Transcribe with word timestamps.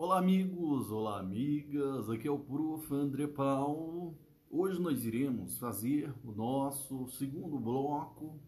Olá 0.00 0.20
amigos, 0.20 0.92
olá 0.92 1.18
amigas, 1.18 2.08
aqui 2.08 2.28
é 2.28 2.30
o 2.30 2.38
Prof. 2.38 2.94
André 2.94 3.26
Paulo. 3.26 4.16
Hoje 4.48 4.80
nós 4.80 5.04
iremos 5.04 5.58
fazer 5.58 6.14
o 6.24 6.30
nosso 6.30 7.08
segundo 7.08 7.58
bloco, 7.58 8.40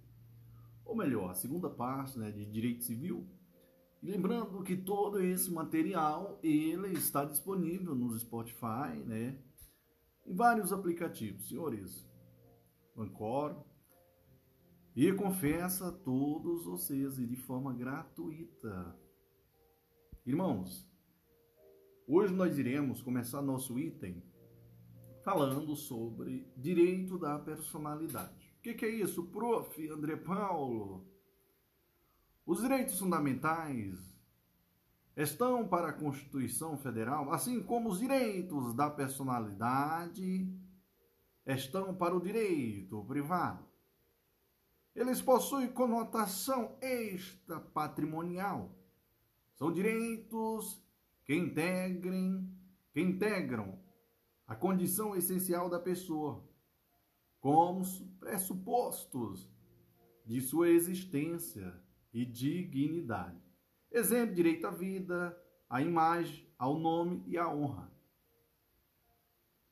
ou 0.85 0.95
melhor, 0.95 1.29
a 1.29 1.35
segunda 1.35 1.69
parte 1.69 2.17
né, 2.17 2.31
de 2.31 2.47
Direito 2.47 2.85
Civil. 2.85 3.27
E 4.01 4.09
lembrando 4.09 4.63
que 4.63 4.77
todo 4.77 5.21
esse 5.21 5.51
material 5.51 6.39
ele 6.41 6.92
está 6.92 7.24
disponível 7.24 7.96
no 7.96 8.17
Spotify, 8.17 9.03
né, 9.04 9.37
em 10.24 10.32
vários 10.32 10.72
aplicativos, 10.72 11.48
senhores. 11.48 12.08
Ancor, 12.96 13.60
e 14.94 15.12
confessa 15.14 15.88
a 15.88 15.92
todos 15.92 16.64
vocês 16.64 17.19
e 17.19 17.27
de 17.27 17.34
forma 17.34 17.74
gratuita. 17.74 18.96
Irmãos, 20.24 20.88
hoje 22.12 22.34
nós 22.34 22.59
iremos 22.59 23.00
começar 23.00 23.41
nosso 23.41 23.78
item 23.78 24.23
falando 25.23 25.77
sobre 25.77 26.50
direito 26.56 27.19
da 27.19 27.38
personalidade. 27.38 28.52
O 28.59 28.62
que, 28.62 28.74
que 28.74 28.84
é 28.84 28.88
isso, 28.88 29.27
prof. 29.27 29.88
André 29.88 30.16
Paulo? 30.16 31.06
Os 32.45 32.60
direitos 32.60 32.98
fundamentais 32.98 33.96
estão 35.16 35.69
para 35.69 35.91
a 35.91 35.92
Constituição 35.92 36.77
Federal, 36.77 37.33
assim 37.33 37.62
como 37.62 37.91
os 37.91 38.00
direitos 38.00 38.74
da 38.74 38.91
personalidade 38.91 40.48
estão 41.47 41.95
para 41.95 42.16
o 42.16 42.20
direito 42.20 43.05
privado. 43.05 43.64
Eles 44.95 45.22
possuem 45.22 45.69
conotação 45.69 46.77
extra-patrimonial. 46.80 48.74
São 49.55 49.72
direitos 49.72 50.83
que 51.30 51.37
integrem, 51.37 52.45
que 52.93 53.01
integram 53.01 53.79
a 54.48 54.57
condição 54.57 55.14
essencial 55.14 55.70
da 55.70 55.78
pessoa, 55.78 56.45
como 57.39 57.84
pressupostos 58.19 59.48
de 60.27 60.41
sua 60.41 60.70
existência 60.70 61.72
e 62.12 62.25
dignidade. 62.25 63.41
Exemplo, 63.92 64.34
direito 64.34 64.67
à 64.67 64.72
vida, 64.72 65.41
à 65.69 65.81
imagem, 65.81 66.53
ao 66.59 66.77
nome 66.77 67.22
e 67.28 67.39
à 67.39 67.48
honra. 67.48 67.89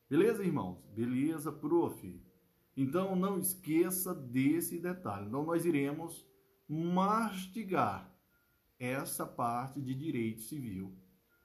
Beleza, 0.09 0.45
irmãos? 0.45 0.81
Beleza, 0.95 1.51
prof. 1.51 2.23
Então 2.77 3.17
não 3.17 3.37
esqueça 3.37 4.15
desse 4.15 4.79
detalhe. 4.79 5.27
Então 5.27 5.43
nós 5.43 5.65
iremos 5.65 6.25
mastigar 6.69 8.09
essa 8.79 9.25
parte 9.25 9.81
de 9.81 9.93
direito 9.93 10.39
civil. 10.39 10.97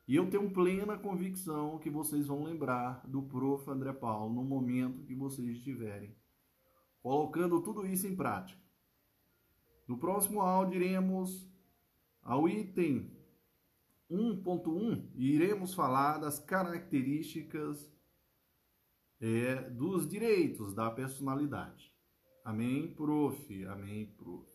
E 0.06 0.16
eu 0.16 0.28
tenho 0.28 0.50
plena 0.50 0.98
convicção 0.98 1.78
que 1.78 1.88
vocês 1.88 2.26
vão 2.26 2.44
lembrar 2.44 3.06
do 3.06 3.22
prof. 3.22 3.70
André 3.70 3.92
Paulo 3.92 4.34
no 4.34 4.44
momento 4.44 5.04
que 5.04 5.14
vocês 5.14 5.48
estiverem 5.48 6.14
colocando 7.02 7.60
tudo 7.62 7.86
isso 7.86 8.06
em 8.06 8.14
prática. 8.16 8.60
No 9.86 9.98
próximo 9.98 10.40
áudio 10.40 10.80
iremos 10.82 11.46
ao 12.22 12.48
item 12.48 13.10
1.1 14.10 15.10
e 15.14 15.34
iremos 15.34 15.74
falar 15.74 16.18
das 16.18 16.38
características 16.38 17.92
é, 19.20 19.70
dos 19.70 20.08
direitos 20.08 20.74
da 20.74 20.90
personalidade. 20.90 21.92
Amém, 22.44 22.94
prof. 22.94 23.66
Amém, 23.66 24.06
prof. 24.16 24.53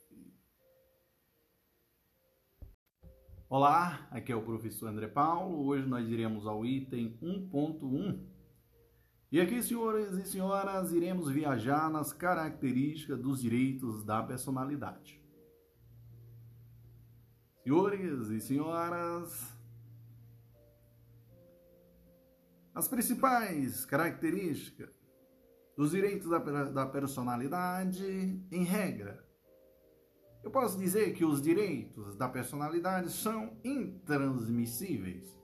Olá, 3.51 4.07
aqui 4.11 4.31
é 4.31 4.35
o 4.35 4.43
professor 4.43 4.89
André 4.89 5.07
Paulo. 5.07 5.65
Hoje 5.65 5.87
nós 5.87 6.07
iremos 6.07 6.45
ao 6.45 6.63
item 6.63 7.17
1.1. 7.19 8.23
E 9.31 9.41
aqui, 9.41 9.63
senhores 9.63 10.13
e 10.13 10.23
senhoras, 10.23 10.91
iremos 10.91 11.31
viajar 11.31 11.89
nas 11.89 12.13
características 12.13 13.19
dos 13.19 13.41
direitos 13.41 14.03
da 14.03 14.21
personalidade. 14.21 15.19
Senhores 17.63 18.29
e 18.29 18.39
senhoras, 18.39 19.59
As 22.71 22.87
principais 22.87 23.83
características 23.83 24.95
dos 25.75 25.89
direitos 25.89 26.29
da, 26.29 26.37
da 26.37 26.85
personalidade, 26.85 28.39
em 28.51 28.63
regra, 28.63 29.27
eu 30.43 30.49
posso 30.49 30.77
dizer 30.77 31.13
que 31.13 31.25
os 31.25 31.41
direitos 31.41 32.15
da 32.15 32.27
personalidade 32.29 33.11
são 33.11 33.57
intransmissíveis. 33.63 35.37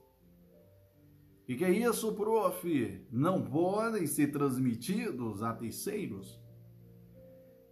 E 1.48 1.56
que 1.56 1.64
é 1.64 1.70
isso, 1.70 2.14
prof? 2.14 3.06
Não 3.12 3.44
podem 3.44 4.08
ser 4.08 4.32
transmitidos 4.32 5.44
a 5.44 5.54
terceiros. 5.54 6.42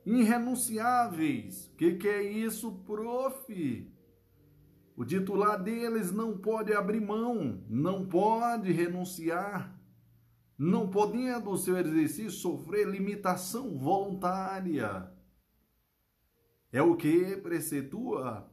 Irrenunciáveis. 0.06 1.68
O 1.68 1.78
que, 1.78 1.96
que 1.96 2.08
é 2.08 2.22
isso, 2.22 2.72
prof? 2.86 3.92
O 4.96 5.04
titular 5.04 5.62
deles 5.62 6.12
não 6.12 6.38
pode 6.38 6.72
abrir 6.72 7.02
mão, 7.02 7.64
não 7.68 8.06
pode 8.06 8.72
renunciar, 8.72 9.76
não 10.56 10.88
podendo 10.88 11.50
o 11.50 11.58
seu 11.58 11.76
exercício 11.78 12.30
sofrer 12.30 12.88
limitação 12.88 13.76
voluntária. 13.76 15.12
É 16.74 16.82
o 16.82 16.96
que 16.96 17.38
preceitua, 17.38 18.52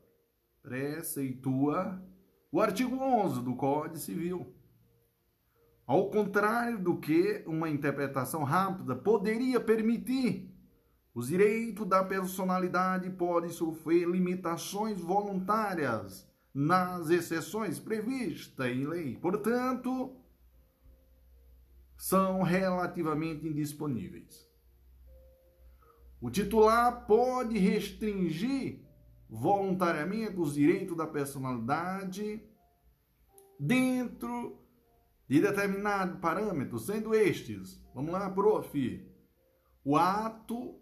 preceitua 0.63 2.05
o 2.53 2.61
artigo 2.61 2.95
11 2.97 3.41
do 3.41 3.57
Código 3.57 3.97
Civil. 3.97 4.55
Ao 5.87 6.11
contrário 6.11 6.79
do 6.79 6.99
que 6.99 7.43
uma 7.47 7.71
interpretação 7.71 8.45
rápida 8.45 8.95
poderia 8.95 9.59
permitir, 9.59 10.55
os 11.15 11.29
direitos 11.29 11.89
da 11.89 12.05
personalidade 12.05 13.09
podem 13.09 13.51
sofrer 13.51 14.07
limitações 14.07 15.01
voluntárias 15.01 16.29
nas 16.53 17.09
exceções 17.09 17.81
previstas 17.81 18.67
em 18.67 18.87
lei. 18.87 19.17
Portanto, 19.17 20.15
são 21.97 22.43
relativamente 22.43 23.49
indisponíveis. 23.49 24.50
O 26.21 26.31
titular 26.31 27.07
pode 27.07 27.59
restringir 27.59 28.85
voluntariamente 29.29 30.39
os 30.39 30.55
direitos 30.55 30.97
da 30.97 31.07
personalidade 31.07 32.43
dentro 33.59 34.59
de 35.29 35.41
determinado 35.41 36.19
parâmetro, 36.19 36.79
sendo 36.79 37.15
estes, 37.15 37.81
vamos 37.95 38.13
lá, 38.13 38.29
prof, 38.29 39.09
o 39.85 39.97
ato 39.97 40.75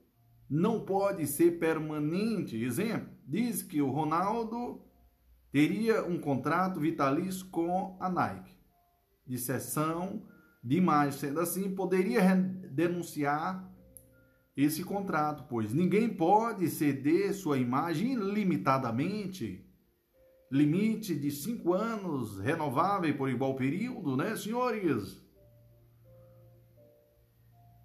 não 0.48 0.84
pode 0.84 1.26
ser 1.26 1.58
permanente. 1.58 2.56
Exemplo, 2.56 3.10
diz 3.26 3.62
que 3.62 3.82
o 3.82 3.90
Ronaldo 3.90 4.82
teria 5.52 6.02
um 6.04 6.18
contrato 6.18 6.80
vitalício 6.80 7.46
com 7.50 7.96
a 8.00 8.08
Nike, 8.08 8.56
de 9.26 9.38
cessão 9.38 10.26
de 10.64 10.76
imagem. 10.76 11.18
Sendo 11.18 11.40
assim, 11.40 11.74
poderia 11.74 12.34
denunciar 12.72 13.70
esse 14.60 14.82
contrato, 14.82 15.44
pois 15.48 15.72
ninguém 15.72 16.08
pode 16.08 16.68
ceder 16.68 17.32
sua 17.32 17.58
imagem 17.58 18.14
ilimitadamente. 18.14 19.64
Limite 20.50 21.14
de 21.14 21.30
cinco 21.30 21.72
anos, 21.72 22.40
renovável 22.40 23.16
por 23.16 23.30
igual 23.30 23.54
período, 23.54 24.16
né, 24.16 24.34
senhores? 24.34 25.24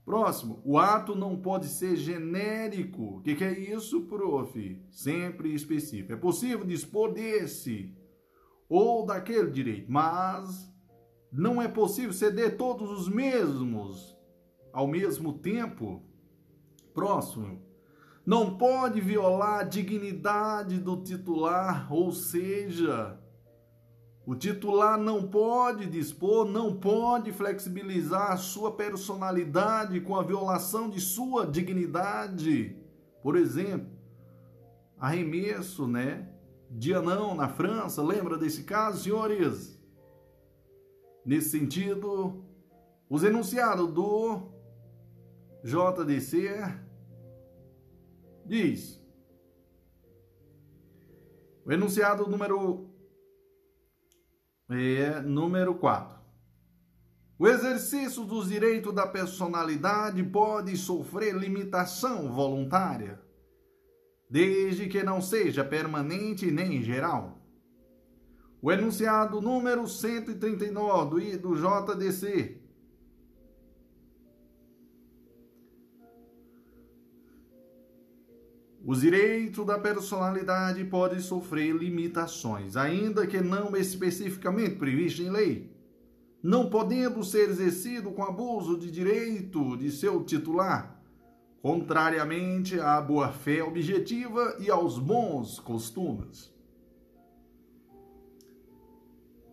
Próximo, 0.03 0.63
o 0.65 0.79
ato 0.79 1.13
não 1.13 1.39
pode 1.39 1.67
ser 1.67 1.95
genérico. 1.95 3.17
O 3.17 3.21
que, 3.21 3.35
que, 3.35 3.43
é 3.43 3.51
isso, 3.51 4.07
prof? 4.07 4.81
Sempre 4.89 5.53
específico. 5.53 6.11
É 6.11 6.15
possível 6.15 6.65
dispor 6.65 7.13
desse 7.13 7.95
ou 8.67 9.05
daquele 9.05 9.51
direito, 9.51 9.91
mas 9.91 10.73
não 11.31 11.61
é 11.61 11.67
possível 11.67 12.11
ceder 12.11 12.57
todos 12.57 12.89
os 12.89 13.07
mesmos 13.07 14.17
ao 14.73 14.87
mesmo 14.87 15.37
tempo. 15.37 16.03
Próximo, 16.93 17.61
não 18.25 18.57
pode 18.57 19.01
violar 19.01 19.61
a 19.61 19.63
dignidade 19.63 20.79
do 20.79 20.97
titular, 20.97 21.91
ou 21.91 22.11
seja, 22.11 23.19
o 24.25 24.35
titular 24.35 24.97
não 24.97 25.27
pode 25.27 25.85
dispor, 25.85 26.45
não 26.45 26.77
pode 26.77 27.33
flexibilizar 27.33 28.31
a 28.31 28.37
sua 28.37 28.71
personalidade 28.71 29.99
com 29.99 30.15
a 30.15 30.23
violação 30.23 30.89
de 30.89 31.01
sua 31.01 31.45
dignidade. 31.45 32.77
Por 33.21 33.35
exemplo, 33.35 33.91
arremesso, 34.97 35.85
né? 35.87 36.29
De 36.71 36.93
anão 36.93 37.35
na 37.35 37.49
França, 37.49 38.01
lembra 38.01 38.37
desse 38.37 38.63
caso, 38.63 39.03
senhores? 39.03 39.77
Nesse 41.25 41.49
sentido, 41.49 42.45
os 43.09 43.23
enunciados 43.23 43.91
do 43.91 44.52
JDC 45.63 46.49
diz: 48.45 49.01
o 51.65 51.71
enunciado 51.71 52.27
número 52.29 52.89
é 54.69 55.21
número 55.21 55.75
4. 55.75 56.21
O 57.39 57.47
exercício 57.47 58.25
dos 58.25 58.49
direitos 58.49 58.93
da 58.93 59.07
personalidade 59.07 60.21
pode 60.23 60.75
sofrer 60.75 61.33
limitação 61.33 62.29
voluntária, 62.29 63.21
desde 64.29 64.87
que 64.87 65.01
não 65.03 65.21
seja 65.21 65.63
permanente 65.63 66.51
nem 66.51 66.81
geral. 66.83 67.39
O 68.61 68.69
enunciado 68.69 69.41
número 69.41 69.87
139 69.87 71.37
do 71.37 71.55
JDC 71.55 72.62
Os 78.85 78.99
direitos 78.99 79.65
da 79.65 79.79
personalidade 79.79 80.83
podem 80.83 81.21
sofrer 81.21 81.73
limitações, 81.73 82.75
ainda 82.75 83.25
que 83.25 83.39
não 83.39 83.77
especificamente 83.77 84.75
previstas 84.75 85.25
em 85.25 85.29
lei, 85.29 85.73
não 86.43 86.69
podendo 86.69 87.23
ser 87.23 87.49
exercido 87.49 88.11
com 88.11 88.23
abuso 88.23 88.77
de 88.77 88.91
direito 88.91 89.77
de 89.77 89.89
seu 89.89 90.21
titular, 90.25 91.01
contrariamente 91.61 92.77
à 92.77 92.99
boa-fé 92.99 93.63
objetiva 93.63 94.57
e 94.59 94.69
aos 94.69 94.99
bons 94.99 95.61
costumes. 95.61 96.53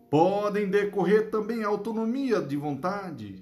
Podem 0.09 0.69
decorrer 0.69 1.31
também 1.31 1.63
autonomia 1.63 2.41
de 2.41 2.57
vontade, 2.57 3.40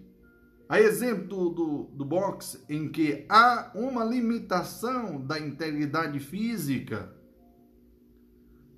a 0.69 0.79
exemplo 0.79 1.49
do, 1.49 1.85
do, 1.85 2.05
boxe, 2.05 2.63
em 2.69 2.89
que 2.89 3.25
há 3.27 3.71
uma 3.73 4.05
limitação 4.05 5.19
da 5.19 5.39
integridade 5.39 6.19
física, 6.19 7.11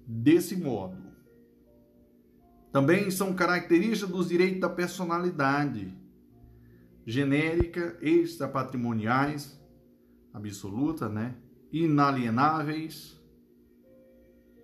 desse 0.08 0.56
modo. 0.56 0.96
Também 2.72 3.12
são 3.12 3.34
características 3.34 4.10
dos 4.10 4.30
direitos 4.30 4.62
da 4.62 4.70
personalidade, 4.70 5.94
genérica, 7.06 7.98
extrapatrimoniais, 8.02 9.62
absoluta, 10.34 11.10
né? 11.10 11.36
inalienáveis, 11.74 13.20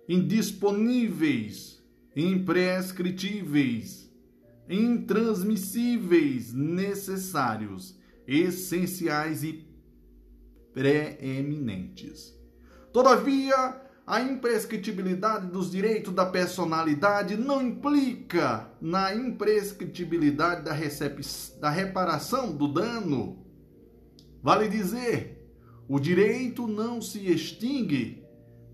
indisponíveis, 0.08 1.84
imprescritíveis, 2.16 4.07
intransmissíveis, 4.68 6.52
necessários, 6.52 7.98
essenciais 8.26 9.42
e 9.42 9.66
preeminentes. 10.74 12.36
Todavia, 12.92 13.80
a 14.06 14.22
imprescritibilidade 14.22 15.48
dos 15.48 15.70
direitos 15.70 16.14
da 16.14 16.24
personalidade 16.24 17.36
não 17.36 17.60
implica 17.60 18.70
na 18.80 19.14
imprescritibilidade 19.14 20.62
da, 20.62 20.72
da 21.60 21.70
reparação 21.70 22.56
do 22.56 22.68
dano. 22.68 23.44
Vale 24.42 24.68
dizer, 24.68 25.52
o 25.88 25.98
direito 25.98 26.66
não 26.66 27.02
se 27.02 27.30
extingue 27.30 28.24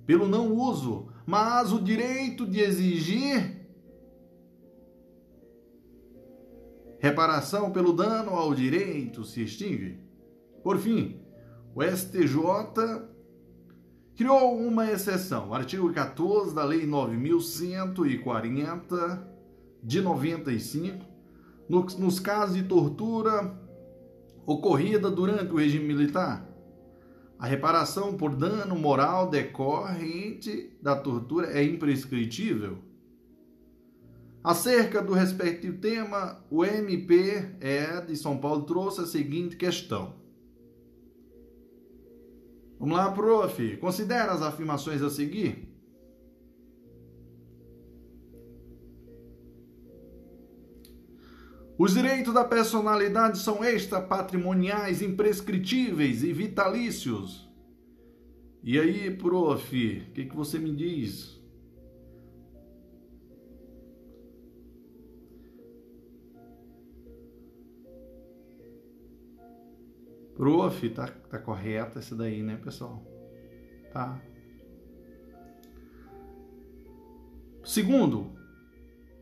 pelo 0.07 0.29
não 0.29 0.53
uso, 0.53 1.09
mas 1.27 1.73
o 1.73 1.81
direito 1.83 2.47
de 2.47 2.61
exigir 2.61 3.64
reparação 7.05 7.71
pelo 7.71 7.93
dano 7.93 8.31
ao 8.31 8.55
direito 8.55 9.25
se 9.25 9.43
extingue. 9.43 9.99
Por 10.63 10.79
fim, 10.79 11.21
o 11.75 11.83
STJ 11.83 13.03
criou 14.17 14.57
uma 14.57 14.91
exceção, 14.91 15.53
artigo 15.53 15.93
14 15.93 16.55
da 16.55 16.65
Lei 16.65 16.87
9140 16.87 19.29
de 19.83 20.01
95, 20.01 21.05
nos, 21.69 22.19
casos 22.19 22.57
de 22.57 22.63
tortura 22.63 23.55
ocorrida 24.47 25.11
durante 25.11 25.53
o 25.53 25.57
regime 25.57 25.85
militar. 25.85 26.49
A 27.39 27.45
reparação 27.45 28.17
por 28.17 28.35
dano 28.35 28.77
moral 28.77 29.29
decorrente 29.29 30.75
da 30.81 30.97
tortura 30.97 31.49
é 31.49 31.63
imprescritível 31.63 32.79
Acerca 34.45 35.01
do 35.01 35.15
respectivo 35.15 35.79
tema, 35.79 36.45
o 36.51 36.63
MP 36.63 37.57
é 37.63 38.03
de 38.03 38.15
São 38.15 38.37
Paulo 38.37 38.65
trouxe 38.65 39.01
a 39.01 39.07
seguinte 39.07 39.57
questão. 39.57 40.17
Vamos 42.79 42.95
lá, 42.95 43.11
prof. 43.11 43.79
Considera 43.79 44.33
as 44.33 44.43
afirmações 44.43 45.01
a 45.01 45.09
seguir? 45.09 45.67
Os 51.79 51.95
direitos 51.95 52.35
da 52.35 52.45
personalidade 52.45 53.39
são 53.39 53.65
extrapatrimoniais, 53.65 55.01
imprescritíveis 55.01 56.23
e 56.23 56.35
vitalícios. 56.35 57.49
E 58.63 58.79
aí, 58.79 59.11
prof, 59.11 60.07
o 60.07 60.13
que, 60.13 60.27
que 60.27 60.37
você 60.37 60.59
me 60.59 60.77
diz? 60.77 61.34
Prof, 70.37 70.91
tá, 70.91 71.07
tá 71.31 71.39
correta 71.39 72.01
essa 72.01 72.15
daí, 72.15 72.43
né, 72.43 72.57
pessoal? 72.57 73.03
Tá. 73.93 74.21
Segundo, 77.63 78.33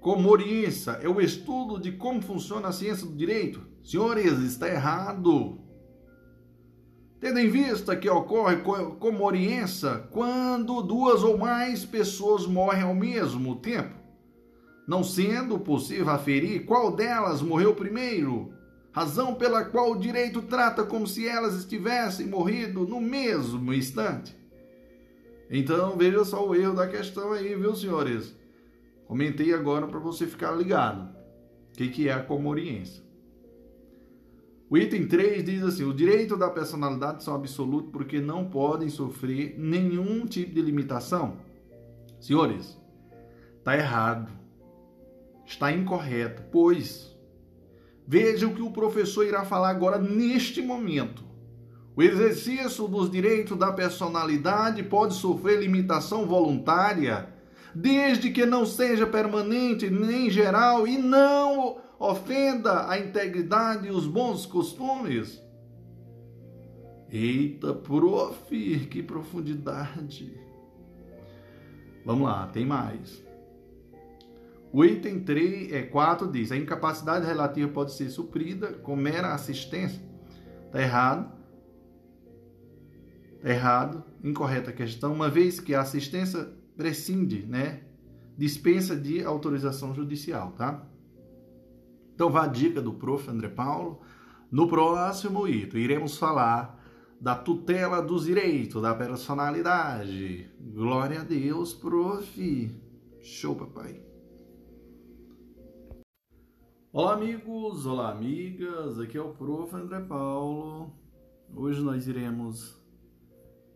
como 0.00 0.30
orienta 0.30 0.92
é 1.02 1.08
o 1.08 1.20
estudo 1.20 1.78
de 1.78 1.92
como 1.92 2.22
funciona 2.22 2.68
a 2.68 2.72
ciência 2.72 3.06
do 3.06 3.14
direito. 3.14 3.60
Senhores, 3.84 4.38
está 4.38 4.68
errado. 4.68 5.60
Tendo 7.20 7.38
em 7.38 7.48
vista 7.48 7.94
que 7.94 8.08
ocorre 8.08 8.56
como 8.56 9.24
orienta 9.24 10.08
quando 10.10 10.82
duas 10.82 11.22
ou 11.22 11.36
mais 11.38 11.84
pessoas 11.84 12.46
morrem 12.46 12.82
ao 12.82 12.94
mesmo 12.94 13.56
tempo, 13.56 13.94
não 14.88 15.04
sendo 15.04 15.58
possível 15.58 16.10
aferir 16.10 16.64
qual 16.64 16.96
delas 16.96 17.42
morreu 17.42 17.74
primeiro 17.74 18.61
razão 18.92 19.34
pela 19.34 19.64
qual 19.64 19.92
o 19.92 19.98
direito 19.98 20.42
trata 20.42 20.84
como 20.84 21.06
se 21.06 21.26
elas 21.26 21.54
estivessem 21.54 22.26
morrido 22.26 22.86
no 22.86 23.00
mesmo 23.00 23.72
instante. 23.72 24.36
Então 25.50 25.96
veja 25.96 26.24
só 26.24 26.46
o 26.46 26.54
erro 26.54 26.74
da 26.74 26.86
questão 26.86 27.32
aí, 27.32 27.54
viu, 27.54 27.74
senhores? 27.74 28.36
Comentei 29.06 29.52
agora 29.52 29.86
para 29.86 29.98
você 29.98 30.26
ficar 30.26 30.52
ligado. 30.52 31.10
O 31.72 31.76
que, 31.76 31.88
que 31.88 32.08
é 32.08 32.12
a 32.12 32.22
comoriência? 32.22 33.02
O 34.68 34.78
item 34.78 35.06
3 35.06 35.44
diz 35.44 35.62
assim: 35.62 35.84
o 35.84 35.92
direito 35.92 36.36
da 36.36 36.48
personalidade 36.48 37.22
são 37.22 37.34
absolutos 37.34 37.90
porque 37.90 38.20
não 38.20 38.48
podem 38.48 38.88
sofrer 38.88 39.54
nenhum 39.58 40.24
tipo 40.26 40.54
de 40.54 40.62
limitação. 40.62 41.36
Senhores, 42.18 42.78
está 43.58 43.76
errado, 43.76 44.32
está 45.44 45.70
incorreto, 45.72 46.42
pois 46.50 47.11
Veja 48.06 48.46
o 48.46 48.54
que 48.54 48.62
o 48.62 48.70
professor 48.70 49.26
irá 49.26 49.44
falar 49.44 49.70
agora 49.70 49.98
neste 49.98 50.60
momento. 50.60 51.24
O 51.94 52.02
exercício 52.02 52.88
dos 52.88 53.10
direitos 53.10 53.56
da 53.56 53.72
personalidade 53.72 54.82
pode 54.82 55.14
sofrer 55.14 55.60
limitação 55.60 56.26
voluntária, 56.26 57.28
desde 57.74 58.30
que 58.30 58.46
não 58.46 58.64
seja 58.64 59.06
permanente 59.06 59.90
nem 59.90 60.30
geral 60.30 60.86
e 60.86 60.96
não 60.96 61.78
ofenda 61.98 62.88
a 62.90 62.98
integridade 62.98 63.86
e 63.86 63.90
os 63.90 64.06
bons 64.06 64.46
costumes. 64.46 65.40
Eita, 67.10 67.74
prof, 67.74 68.86
que 68.90 69.02
profundidade. 69.02 70.32
Vamos 72.04 72.26
lá, 72.26 72.46
tem 72.48 72.64
mais. 72.64 73.22
O 74.72 74.82
item 74.84 75.20
3, 75.20 75.72
é, 75.72 75.82
4 75.82 76.32
diz: 76.32 76.50
a 76.50 76.56
incapacidade 76.56 77.26
relativa 77.26 77.70
pode 77.70 77.92
ser 77.92 78.08
suprida 78.08 78.72
com 78.72 78.96
mera 78.96 79.34
assistência. 79.34 80.02
Está 80.66 80.80
errado. 80.80 81.32
Está 83.36 83.50
errado. 83.50 84.04
Incorreta 84.24 84.72
questão, 84.72 85.12
uma 85.12 85.28
vez 85.28 85.60
que 85.60 85.74
a 85.74 85.82
assistência 85.82 86.48
prescinde, 86.76 87.44
né? 87.46 87.82
Dispensa 88.38 88.96
de 88.96 89.22
autorização 89.22 89.94
judicial, 89.94 90.52
tá? 90.52 90.86
Então, 92.14 92.30
vá 92.30 92.44
a 92.44 92.48
dica 92.48 92.80
do 92.80 92.94
prof. 92.94 93.28
André 93.28 93.48
Paulo. 93.48 94.00
No 94.50 94.68
próximo 94.68 95.46
item, 95.48 95.80
iremos 95.80 96.16
falar 96.16 96.78
da 97.20 97.34
tutela 97.34 98.02
dos 98.02 98.24
direitos, 98.24 98.80
da 98.80 98.94
personalidade. 98.94 100.50
Glória 100.60 101.20
a 101.20 101.24
Deus, 101.24 101.74
prof. 101.74 102.70
Show, 103.22 103.54
papai. 103.54 104.11
Olá 106.94 107.14
amigos, 107.14 107.86
olá 107.86 108.10
amigas, 108.10 109.00
aqui 109.00 109.16
é 109.16 109.22
o 109.22 109.32
Prof. 109.32 109.74
André 109.74 109.98
Paulo. 110.00 110.92
Hoje 111.56 111.80
nós 111.80 112.06
iremos 112.06 112.78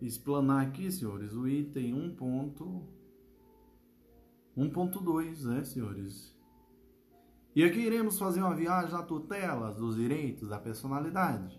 explanar 0.02 0.66
aqui, 0.66 0.92
senhores, 0.92 1.32
o 1.32 1.48
item 1.48 1.94
1.2, 4.54 5.44
né, 5.46 5.64
senhores? 5.64 6.38
E 7.54 7.64
aqui 7.64 7.78
iremos 7.78 8.18
fazer 8.18 8.42
uma 8.42 8.54
viagem 8.54 8.92
na 8.92 9.02
tutela 9.02 9.72
dos 9.72 9.96
direitos 9.96 10.50
da 10.50 10.58
personalidade. 10.58 11.58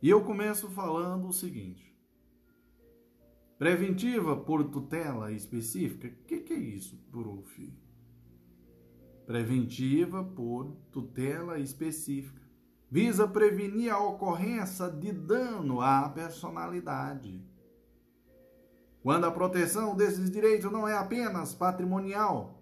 E 0.00 0.08
eu 0.08 0.24
começo 0.24 0.70
falando 0.70 1.26
o 1.26 1.32
seguinte: 1.32 1.92
preventiva 3.58 4.36
por 4.36 4.70
tutela 4.70 5.32
específica. 5.32 6.06
O 6.06 6.12
que, 6.28 6.42
que, 6.42 6.52
é 6.52 6.58
isso, 6.58 6.96
prof? 7.10 7.89
Preventiva 9.30 10.24
por 10.24 10.74
tutela 10.90 11.60
específica. 11.60 12.42
Visa 12.90 13.28
prevenir 13.28 13.92
a 13.92 13.98
ocorrência 14.00 14.90
de 14.90 15.12
dano 15.12 15.80
à 15.80 16.08
personalidade. 16.08 17.40
Quando 19.00 19.26
a 19.26 19.30
proteção 19.30 19.94
desses 19.94 20.28
direitos 20.32 20.72
não 20.72 20.88
é 20.88 20.98
apenas 20.98 21.54
patrimonial, 21.54 22.60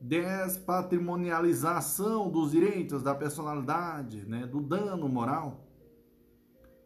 despatrimonialização 0.00 2.30
dos 2.30 2.52
direitos 2.52 3.02
da 3.02 3.14
personalidade, 3.14 4.24
né, 4.24 4.46
do 4.46 4.58
dano 4.58 5.06
moral. 5.06 5.66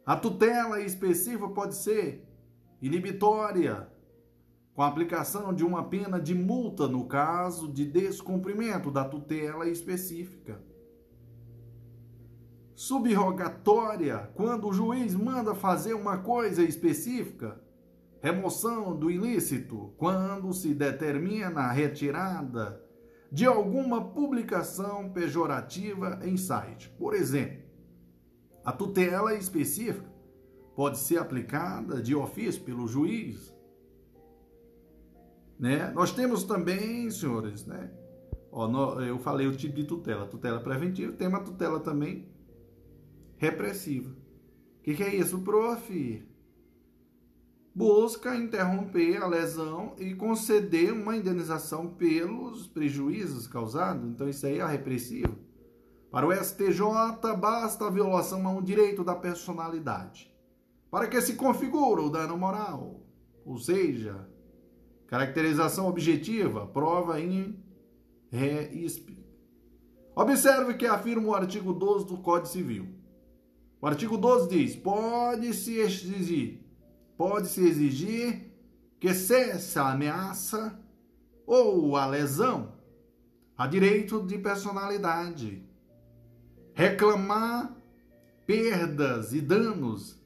A 0.05 0.17
tutela 0.17 0.81
específica 0.81 1.49
pode 1.51 1.77
ser 1.77 2.29
inibitória, 2.83 3.89
com 4.77 4.83
a 4.83 4.89
aplicação 4.89 5.55
de 5.55 5.65
uma 5.65 5.85
pena 5.85 6.21
de 6.21 6.35
multa 6.35 6.87
no 6.87 7.07
caso 7.07 7.67
de 7.73 7.87
descumprimento 7.87 8.91
da 8.91 9.07
tutela 9.07 9.67
específica. 9.67 10.61
Subrogatória, 12.75 14.31
quando 14.35 14.69
o 14.69 14.75
juiz 14.75 15.15
manda 15.15 15.55
fazer 15.55 15.95
uma 15.95 16.19
coisa 16.19 16.63
específica. 16.63 17.59
Remoção 18.21 18.95
do 18.95 19.11
ilícito, 19.11 19.95
quando 19.97 20.53
se 20.53 20.75
determina 20.75 21.63
a 21.63 21.73
retirada 21.73 22.85
de 23.33 23.47
alguma 23.47 24.05
publicação 24.05 25.09
pejorativa 25.11 26.21
em 26.23 26.37
site. 26.37 26.91
Por 26.99 27.15
exemplo, 27.15 27.65
a 28.63 28.73
tutela 28.73 29.33
específica 29.33 30.13
pode 30.75 30.99
ser 30.99 31.17
aplicada 31.17 32.03
de 32.03 32.15
ofício 32.15 32.63
pelo 32.63 32.87
juiz. 32.87 33.56
Né? 35.59 35.91
Nós 35.93 36.13
temos 36.13 36.45
também, 36.45 37.11
senhores, 37.11 37.67
né? 37.67 37.91
Ó, 38.51 38.69
no, 38.69 39.01
eu 39.03 39.19
falei 39.19 39.47
o 39.47 39.57
tipo 39.57 39.75
de 39.75 39.85
tutela, 39.85 40.27
tutela 40.27 40.61
preventiva, 40.61 41.13
tem 41.13 41.29
uma 41.29 41.41
tutela 41.41 41.81
também 41.81 42.29
repressiva. 43.37 44.11
O 44.11 44.83
que, 44.83 44.95
que 44.95 45.03
é 45.03 45.15
isso, 45.15 45.41
prof? 45.41 46.27
busca 47.77 48.35
interromper 48.35 49.23
a 49.23 49.27
lesão 49.27 49.95
e 49.99 50.15
conceder 50.15 50.95
uma 50.95 51.15
indenização 51.15 51.87
pelos 51.89 52.67
prejuízos 52.67 53.47
causados. 53.47 54.09
Então, 54.09 54.27
isso 54.27 54.47
aí 54.47 54.61
é 54.61 54.67
repressivo. 54.67 55.37
Para 56.11 56.27
o 56.27 56.33
STJ, 56.33 56.81
basta 57.39 57.87
a 57.87 57.91
violação 57.91 58.49
a 58.49 58.51
um 58.51 58.63
direito 58.63 59.05
da 59.05 59.15
personalidade. 59.15 60.35
Para 60.91 61.07
que 61.07 61.21
se 61.21 61.35
configure 61.35 62.01
o 62.01 62.09
dano 62.09 62.39
moral, 62.39 63.03
ou 63.45 63.59
seja, 63.59 64.27
caracterização 65.07 65.87
objetiva, 65.89 66.67
prova 66.67 67.21
em 67.21 67.63
ré 68.31 68.73
explica. 68.73 69.27
Observe 70.15 70.75
que 70.75 70.87
afirma 70.87 71.29
o 71.29 71.35
artigo 71.35 71.73
12 71.73 72.07
do 72.07 72.17
Código 72.19 72.49
Civil. 72.49 72.89
O 73.81 73.87
artigo 73.87 74.17
12 74.17 74.49
diz: 74.49 74.77
pode-se 74.77 75.79
exigir 75.79 76.67
pode-se 77.17 77.61
exigir 77.67 78.53
que 79.01 79.13
cesse 79.15 79.79
a 79.79 79.93
ameaça 79.93 80.79
ou 81.47 81.97
a 81.97 82.07
lesão 82.07 82.75
a 83.57 83.67
direito 83.67 84.23
de 84.23 84.37
personalidade, 84.37 85.67
reclamar 86.75 87.75
perdas 88.45 89.33
e 89.33 89.41
danos 89.41 90.21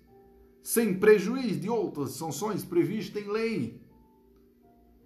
sem 0.64 0.98
prejuízo 0.98 1.60
de 1.60 1.70
outras 1.70 2.10
sanções 2.12 2.64
previstas 2.64 3.22
em 3.22 3.30
lei. 3.30 3.79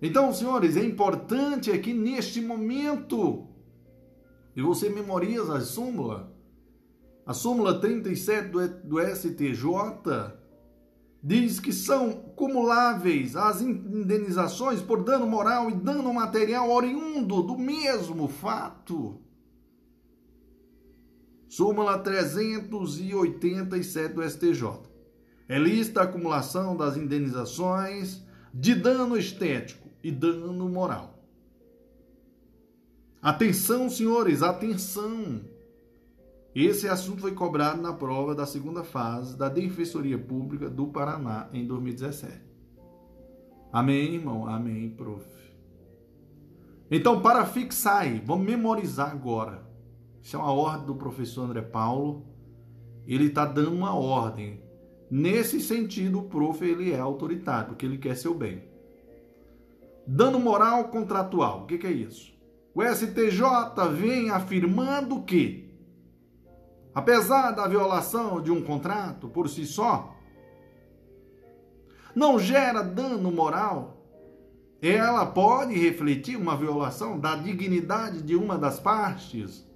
Então, 0.04 0.32
senhores, 0.34 0.76
é 0.76 0.84
importante 0.84 1.70
aqui 1.70 1.94
neste 1.94 2.38
momento, 2.38 3.48
e 4.54 4.60
você 4.60 4.90
memoriza 4.90 5.56
a 5.56 5.62
súmula, 5.62 6.30
a 7.24 7.32
súmula 7.32 7.80
37 7.80 8.48
do, 8.48 8.68
do 8.68 9.00
STJ, 9.00 9.64
diz 11.22 11.58
que 11.58 11.72
são 11.72 12.12
cumuláveis 12.36 13.34
as 13.34 13.62
indenizações 13.62 14.82
por 14.82 15.02
dano 15.02 15.26
moral 15.26 15.70
e 15.70 15.74
dano 15.74 16.12
material 16.12 16.70
oriundo 16.70 17.42
do 17.42 17.56
mesmo 17.56 18.28
fato. 18.28 19.22
Súmula 21.48 21.98
387 21.98 24.12
do 24.12 24.22
STJ. 24.22 24.82
É 25.48 25.58
lista 25.58 26.00
a 26.00 26.04
acumulação 26.04 26.76
das 26.76 26.94
indenizações 26.94 28.22
de 28.52 28.74
dano 28.74 29.16
estético 29.16 29.83
e 30.04 30.12
dano 30.12 30.68
moral. 30.68 31.18
Atenção, 33.22 33.88
senhores, 33.88 34.42
atenção! 34.42 35.40
Esse 36.54 36.86
assunto 36.86 37.22
foi 37.22 37.32
cobrado 37.32 37.80
na 37.80 37.94
prova 37.94 38.34
da 38.34 38.44
segunda 38.44 38.84
fase 38.84 39.36
da 39.36 39.48
Defensoria 39.48 40.18
Pública 40.18 40.68
do 40.68 40.88
Paraná 40.88 41.48
em 41.54 41.66
2017. 41.66 42.38
Amém, 43.72 44.16
irmão? 44.16 44.46
Amém, 44.46 44.90
prof. 44.90 45.24
Então, 46.90 47.22
para 47.22 47.46
fixar 47.46 48.02
aí, 48.02 48.22
vamos 48.24 48.46
memorizar 48.46 49.10
agora. 49.10 49.66
Isso 50.22 50.36
é 50.36 50.38
uma 50.38 50.52
ordem 50.52 50.86
do 50.86 50.94
professor 50.94 51.44
André 51.44 51.62
Paulo. 51.62 52.26
Ele 53.06 53.28
está 53.28 53.46
dando 53.46 53.72
uma 53.72 53.94
ordem. 53.94 54.62
Nesse 55.10 55.60
sentido, 55.60 56.20
o 56.20 56.28
prof 56.28 56.62
ele 56.62 56.92
é 56.92 57.00
autoritário, 57.00 57.70
porque 57.70 57.86
ele 57.86 57.98
quer 57.98 58.16
seu 58.16 58.34
bem. 58.34 58.73
Dano 60.06 60.38
moral 60.38 60.88
contratual. 60.88 61.62
O 61.62 61.66
que, 61.66 61.78
que 61.78 61.86
é 61.86 61.92
isso? 61.92 62.32
O 62.74 62.82
STJ 62.82 63.42
vem 63.92 64.30
afirmando 64.30 65.22
que 65.22 65.64
apesar 66.94 67.50
da 67.50 67.66
violação 67.66 68.40
de 68.40 68.50
um 68.50 68.62
contrato 68.62 69.28
por 69.28 69.48
si 69.48 69.66
só, 69.66 70.14
não 72.14 72.38
gera 72.38 72.82
dano 72.82 73.32
moral, 73.32 74.06
ela 74.80 75.26
pode 75.26 75.74
refletir 75.74 76.36
uma 76.36 76.56
violação 76.56 77.18
da 77.18 77.34
dignidade 77.34 78.22
de 78.22 78.36
uma 78.36 78.56
das 78.56 78.78
partes, 78.78 79.66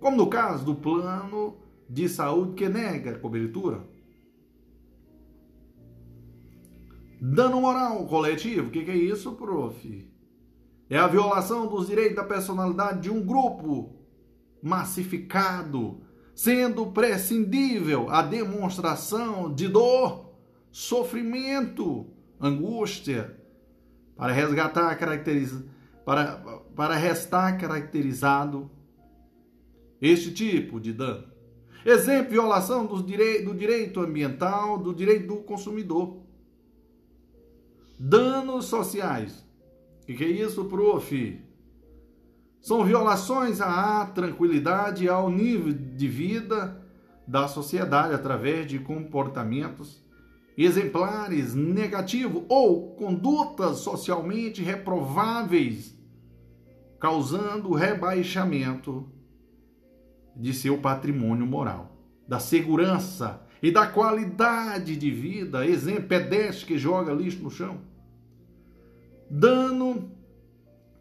como 0.00 0.16
no 0.16 0.28
caso 0.28 0.64
do 0.64 0.74
plano 0.74 1.56
de 1.88 2.08
saúde 2.08 2.54
que 2.54 2.68
nega 2.68 3.18
cobertura. 3.18 3.82
Dano 7.20 7.60
moral 7.60 8.06
coletivo, 8.06 8.68
o 8.68 8.70
que, 8.70 8.84
que 8.84 8.90
é 8.90 8.96
isso, 8.96 9.32
prof? 9.32 10.08
É 10.88 10.96
a 10.96 11.06
violação 11.06 11.66
dos 11.66 11.86
direitos 11.86 12.16
da 12.16 12.24
personalidade 12.24 13.02
de 13.02 13.10
um 13.10 13.24
grupo 13.24 13.96
massificado 14.62 16.00
sendo 16.34 16.86
prescindível 16.86 18.08
a 18.10 18.22
demonstração 18.22 19.52
de 19.52 19.66
dor, 19.66 20.32
sofrimento, 20.70 22.06
angústia, 22.40 23.36
para 24.16 24.32
resgatar 24.32 24.94
caracteriza, 24.96 25.64
para, 26.04 26.36
para 26.76 26.94
restar 26.94 27.58
caracterizado 27.58 28.70
este 30.00 30.32
tipo 30.32 30.78
de 30.78 30.92
dano. 30.92 31.24
Exemplo, 31.84 32.30
violação 32.30 32.86
do 32.86 33.02
direito, 33.02 33.46
do 33.46 33.54
direito 33.54 34.00
ambiental, 34.00 34.78
do 34.78 34.94
direito 34.94 35.26
do 35.26 35.36
consumidor. 35.38 36.18
Danos 37.98 38.66
sociais. 38.66 39.44
O 40.02 40.06
que, 40.06 40.14
que 40.14 40.24
é 40.24 40.28
isso, 40.28 40.64
prof? 40.66 41.42
São 42.60 42.84
violações 42.84 43.60
à 43.60 44.06
tranquilidade 44.06 45.04
e 45.04 45.08
ao 45.08 45.30
nível 45.30 45.72
de 45.72 46.06
vida 46.08 46.80
da 47.26 47.48
sociedade 47.48 48.14
através 48.14 48.66
de 48.66 48.78
comportamentos 48.78 50.02
exemplares, 50.56 51.54
negativos 51.54 52.42
ou 52.48 52.96
condutas 52.96 53.78
socialmente 53.78 54.60
reprováveis, 54.62 55.96
causando 56.98 57.72
rebaixamento 57.74 59.08
de 60.34 60.52
seu 60.52 60.78
patrimônio 60.78 61.46
moral, 61.46 61.96
da 62.26 62.40
segurança 62.40 63.46
e 63.62 63.70
da 63.70 63.86
qualidade 63.86 64.96
de 64.96 65.10
vida, 65.10 65.66
exemplo, 65.66 66.08
pedestre 66.08 66.66
que 66.66 66.78
joga 66.78 67.12
lixo 67.12 67.42
no 67.42 67.50
chão. 67.50 67.80
Dano 69.30 70.10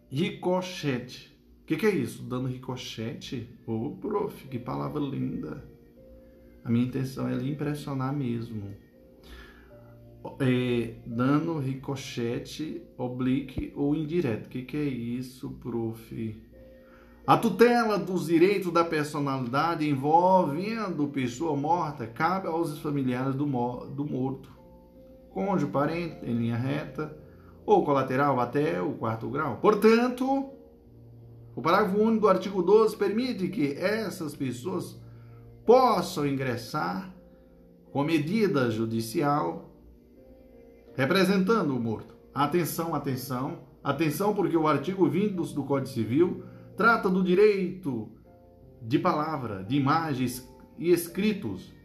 ricochete 0.10 1.38
que, 1.68 1.76
que 1.76 1.86
é 1.86 1.94
isso? 1.94 2.24
Dando 2.24 2.48
ricochete? 2.48 3.50
Ô, 3.68 3.74
oh, 3.74 3.92
prof, 3.98 4.48
que 4.48 4.58
palavra 4.58 5.02
linda. 5.02 5.62
A 6.64 6.70
minha 6.70 6.86
intenção 6.86 7.28
é 7.28 7.36
lhe 7.36 7.52
impressionar 7.52 8.16
mesmo. 8.16 8.64
é, 10.40 10.96
dano 11.06 11.60
ricochete, 11.60 12.82
oblique 12.98 13.74
ou 13.76 13.94
indireto. 13.94 14.46
O 14.46 14.50
que, 14.50 14.62
que 14.62 14.78
é 14.78 14.86
isso, 14.86 15.52
prof? 15.62 16.42
A 17.28 17.36
tutela 17.36 18.00
dos 18.00 18.28
direitos 18.28 18.72
da 18.72 18.86
personalidade 18.86 19.86
envolvendo 19.86 21.10
pessoa 21.10 21.58
morta 21.58 22.08
cabe 22.08 22.48
aos 22.48 22.80
familiares 22.80 23.36
do, 23.36 23.46
do 23.88 24.06
morto, 24.06 24.50
cônjuge, 25.32 25.70
parente, 25.70 26.26
em 26.26 26.38
linha 26.38 26.56
reta 26.56 27.18
ou 27.66 27.84
colateral 27.84 28.40
até 28.40 28.82
o 28.82 28.94
quarto 28.94 29.28
grau. 29.28 29.58
Portanto, 29.58 30.52
o 31.54 31.62
parágrafo 31.62 32.00
único 32.00 32.22
do 32.22 32.30
artigo 32.30 32.64
12 32.64 32.96
permite 32.96 33.50
que 33.50 33.74
essas 33.74 34.34
pessoas 34.34 34.98
possam 35.66 36.26
ingressar 36.26 37.14
com 37.92 38.06
medida 38.06 38.72
judicial 38.72 39.70
representando 40.96 41.76
o 41.76 41.80
morto. 41.80 42.16
Atenção, 42.34 42.96
atenção, 42.96 43.64
atenção, 43.84 44.34
porque 44.34 44.56
o 44.56 44.66
artigo 44.66 45.10
20 45.10 45.34
do 45.54 45.66
Código 45.66 45.94
Civil 45.94 46.44
trata 46.78 47.10
do 47.10 47.24
direito 47.24 48.10
de 48.82 49.00
palavra, 49.00 49.64
de 49.64 49.76
imagens 49.76 50.48
e 50.78 50.92
escritos. 50.92 51.76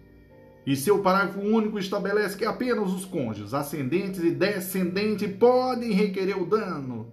E 0.65 0.77
seu 0.77 1.03
parágrafo 1.03 1.41
único 1.41 1.79
estabelece 1.79 2.37
que 2.37 2.45
apenas 2.45 2.93
os 2.93 3.05
cônjuges, 3.05 3.53
ascendentes 3.53 4.23
e 4.23 4.31
descendentes 4.31 5.35
podem 5.37 5.93
requerer 5.93 6.41
o 6.41 6.47
dano. 6.47 7.11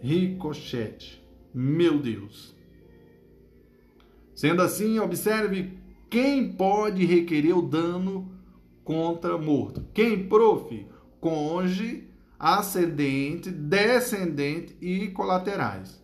Ricochete. 0.00 1.22
Meu 1.52 1.98
Deus. 1.98 2.56
Sendo 4.34 4.62
assim, 4.62 4.98
observe 4.98 5.78
quem 6.08 6.52
pode 6.52 7.04
requerer 7.04 7.54
o 7.54 7.60
dano 7.60 8.32
contra 8.82 9.36
morto. 9.36 9.84
Quem, 9.92 10.26
prof? 10.26 10.86
Cônjuge, 11.20 12.08
ascendente, 12.38 13.50
descendente 13.50 14.74
e 14.80 15.08
colaterais. 15.08 15.99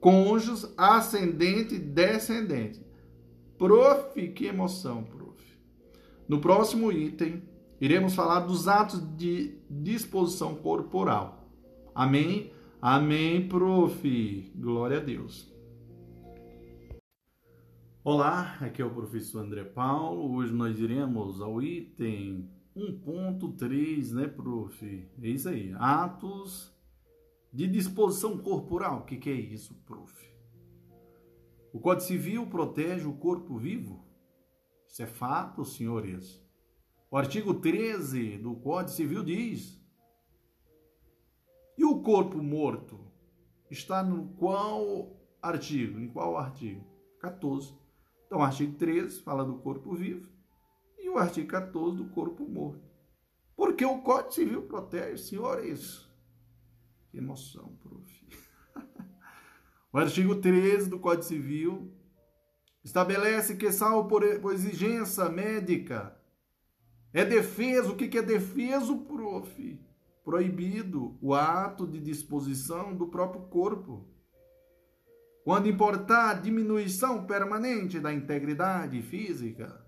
Cônjuges, 0.00 0.72
ascendente, 0.78 1.78
descendente. 1.78 2.80
Prof, 3.58 4.28
que 4.30 4.46
emoção, 4.46 5.04
prof. 5.04 5.38
No 6.26 6.40
próximo 6.40 6.90
item, 6.90 7.42
iremos 7.78 8.14
falar 8.14 8.40
dos 8.40 8.66
atos 8.66 8.98
de 9.16 9.58
disposição 9.68 10.54
corporal. 10.54 11.46
Amém? 11.94 12.50
Amém, 12.80 13.46
prof. 13.46 14.52
Glória 14.56 14.96
a 14.96 15.00
Deus. 15.00 15.52
Olá, 18.02 18.56
aqui 18.58 18.80
é 18.80 18.84
o 18.86 18.94
professor 18.94 19.44
André 19.44 19.64
Paulo. 19.64 20.34
Hoje 20.34 20.54
nós 20.54 20.78
iremos 20.78 21.42
ao 21.42 21.60
item 21.60 22.48
1.3, 22.74 24.12
né, 24.12 24.26
prof? 24.28 25.08
É 25.22 25.28
isso 25.28 25.50
aí. 25.50 25.74
Atos 25.78 26.74
de 27.52 27.66
disposição 27.66 28.38
corporal. 28.38 29.00
O 29.00 29.04
que, 29.04 29.16
que 29.16 29.30
é 29.30 29.34
isso, 29.34 29.74
prof? 29.86 30.12
O 31.72 31.80
Código 31.80 32.06
Civil 32.06 32.46
protege 32.46 33.06
o 33.06 33.16
corpo 33.16 33.58
vivo? 33.58 34.04
Isso 34.88 35.02
é 35.02 35.06
fato, 35.06 35.64
senhores. 35.64 36.42
O 37.10 37.16
artigo 37.16 37.54
13 37.54 38.38
do 38.38 38.56
Código 38.56 38.96
Civil 38.96 39.22
diz: 39.22 39.80
E 41.78 41.84
o 41.84 42.02
corpo 42.02 42.42
morto 42.42 43.00
está 43.70 44.02
no 44.02 44.28
qual 44.34 45.16
artigo? 45.40 45.98
Em 45.98 46.08
qual 46.08 46.36
artigo? 46.36 46.84
14 47.20 47.80
então, 48.30 48.38
o 48.38 48.44
artigo 48.44 48.78
13 48.78 49.22
fala 49.22 49.44
do 49.44 49.58
corpo 49.58 49.92
vivo 49.92 50.30
e 50.96 51.08
o 51.08 51.18
artigo 51.18 51.48
14 51.48 51.96
do 51.96 52.10
corpo 52.10 52.48
morto. 52.48 52.88
Porque 53.56 53.84
o 53.84 54.00
Código 54.02 54.32
Civil 54.32 54.62
protege, 54.68 55.20
senhores. 55.24 56.08
Que 57.10 57.18
emoção, 57.18 57.76
prof. 57.82 58.28
o 59.92 59.98
artigo 59.98 60.36
13 60.36 60.88
do 60.88 60.98
Código 60.98 61.24
Civil 61.24 61.92
estabelece 62.84 63.56
que, 63.56 63.72
salvo 63.72 64.08
por, 64.08 64.22
exigência 64.52 65.28
médica, 65.28 66.16
é 67.12 67.24
defeso. 67.24 67.92
O 67.92 67.96
que, 67.96 68.08
que 68.08 68.18
é 68.18 68.22
defeso, 68.22 68.98
prof? 68.98 69.80
Proibido 70.24 71.18
o 71.20 71.34
ato 71.34 71.86
de 71.86 71.98
disposição 71.98 72.94
do 72.94 73.08
próprio 73.08 73.42
corpo 73.48 74.08
quando 75.44 75.68
importar 75.68 76.40
diminuição 76.40 77.26
permanente 77.26 77.98
da 77.98 78.12
integridade 78.12 79.00
física, 79.02 79.84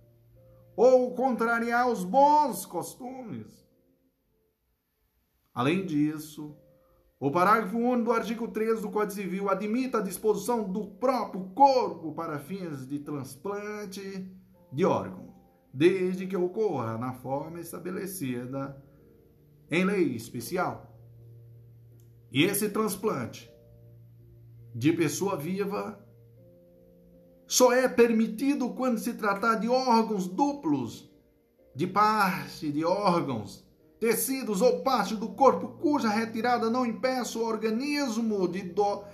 ou 0.74 1.14
contrariar 1.14 1.88
os 1.88 2.04
bons 2.04 2.64
costumes. 2.64 3.46
Além 5.52 5.85
disso, 5.85 6.56
o 7.22 7.30
parágrafo 7.30 7.78
1 7.78 8.02
do 8.02 8.11
artigo 8.11 8.48
13 8.48 8.82
do 8.82 8.90
Código 8.90 9.12
Civil 9.12 9.48
admite 9.48 9.96
a 9.96 10.00
disposição 10.00 10.64
do 10.64 10.88
próprio 10.88 11.44
corpo 11.54 12.12
para 12.12 12.40
fins 12.40 12.85
de 12.85 12.98
transplante 12.98 14.28
de 14.72 14.85
órgãos, 14.85 15.32
desde 15.72 16.26
que 16.26 16.37
ocorra 16.37 16.98
na 16.98 17.12
forma 17.12 17.61
estabelecida 17.61 18.76
em 19.70 19.85
lei 19.85 20.16
especial. 20.16 20.98
E 22.32 22.42
esse 22.42 22.68
transplante 22.70 23.48
de 24.74 24.92
pessoa 24.92 25.37
viva 25.37 26.04
só 27.46 27.72
é 27.72 27.88
permitido 27.88 28.70
quando 28.70 28.98
se 28.98 29.14
tratar 29.14 29.61
de 29.61 29.68
órgãos 29.68 30.26
duplos, 30.26 31.08
de 31.72 31.87
parte 31.87 32.72
de 32.72 32.85
órgãos, 32.85 33.62
tecidos 34.02 34.60
ou 34.60 34.80
parte 34.80 35.14
do 35.14 35.28
corpo 35.28 35.78
cuja 35.80 36.08
retirada 36.08 36.68
não 36.68 36.84
impeça 36.84 37.38
o 37.38 37.46
organismo 37.46 38.48
de 38.48 38.62
do, 38.62 39.04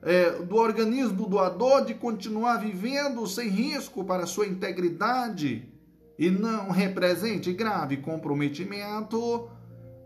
é, 0.00 0.30
do 0.40 0.54
organismo 0.54 1.16
do 1.16 1.26
doador 1.26 1.84
de 1.84 1.94
continuar 1.94 2.58
vivendo 2.58 3.26
sem 3.26 3.48
risco 3.48 4.04
para 4.04 4.24
sua 4.24 4.46
integridade 4.46 5.68
e 6.16 6.30
não 6.30 6.70
represente 6.70 7.52
grave 7.52 7.96
comprometimento 7.96 9.50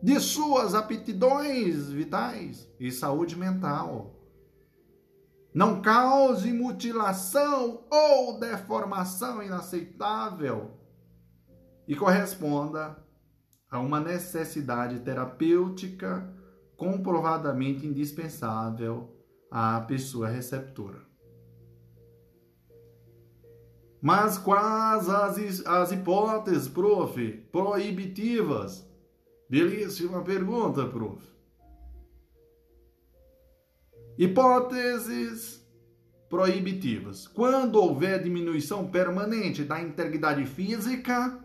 de 0.03 0.19
suas 0.19 0.75
aptidões 0.75 1.91
vitais 1.91 2.67
e 2.81 2.91
saúde 2.91 3.37
mental. 3.37 4.17
Não 5.53 5.83
cause 5.83 6.51
mutilação 6.51 7.83
ou 7.91 8.41
deformação 8.41 9.43
inaceitável 9.43 10.71
e 11.87 11.95
corresponda 11.95 13.10
a 13.71 13.79
uma 13.79 14.01
necessidade 14.01 15.01
terapêutica 15.01 16.29
comprovadamente 16.77 17.87
indispensável 17.87 19.15
à 19.51 19.81
pessoa 19.83 20.29
receptora. 20.29 21.09
Mas 24.03 24.39
quais 24.39 25.09
as, 25.09 25.67
as 25.67 25.93
hipóteses, 25.93 26.69
prof, 26.69 27.31
proibitivas? 27.53 28.89
Belíssima 29.49 30.23
pergunta, 30.23 30.87
prof. 30.87 31.23
Hipóteses 34.17 35.61
proibitivas. 36.31 37.27
Quando 37.27 37.77
houver 37.77 38.23
diminuição 38.23 38.87
permanente 38.91 39.65
da 39.65 39.83
integridade 39.83 40.47
física, 40.47 41.40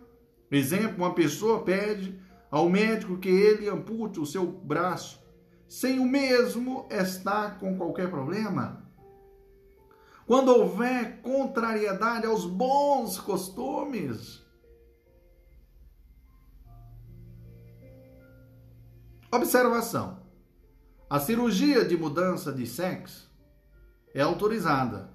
exemplo, 0.52 0.98
uma 0.98 1.14
pessoa 1.14 1.64
pede 1.64 2.20
ao 2.52 2.70
médico 2.70 3.18
que 3.18 3.30
ele 3.30 3.68
ampute 3.68 4.20
o 4.20 4.26
seu 4.26 4.46
braço, 4.46 5.24
sem 5.68 6.00
o 6.00 6.06
mesmo 6.06 6.88
estar 6.92 7.60
com 7.60 7.78
qualquer 7.78 8.10
problema. 8.10 8.86
Quando 10.28 10.50
houver 10.50 11.22
contrariedade 11.22 12.26
aos 12.26 12.46
bons 12.46 13.20
costumes, 13.20 14.46
Observação. 19.36 20.22
A 21.10 21.20
cirurgia 21.20 21.84
de 21.84 21.98
mudança 21.98 22.54
de 22.54 22.66
sexo 22.66 23.30
é 24.14 24.22
autorizada. 24.22 25.10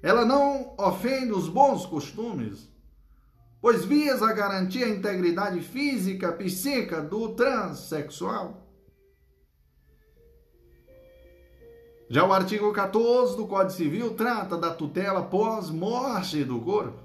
Ela 0.00 0.24
não 0.24 0.76
ofende 0.78 1.32
os 1.32 1.48
bons 1.48 1.84
costumes, 1.84 2.70
pois 3.60 3.84
visa 3.84 4.32
garantir 4.32 4.84
a 4.84 4.88
integridade 4.88 5.60
física, 5.60 6.32
psíquica 6.32 7.00
do 7.00 7.34
transexual. 7.34 8.66
Já 12.10 12.24
o 12.24 12.32
artigo 12.32 12.72
14 12.72 13.36
do 13.36 13.46
Código 13.46 13.70
Civil 13.70 14.14
trata 14.14 14.56
da 14.56 14.72
tutela 14.72 15.22
pós-morte 15.22 16.42
do 16.42 16.58
corpo. 16.60 17.02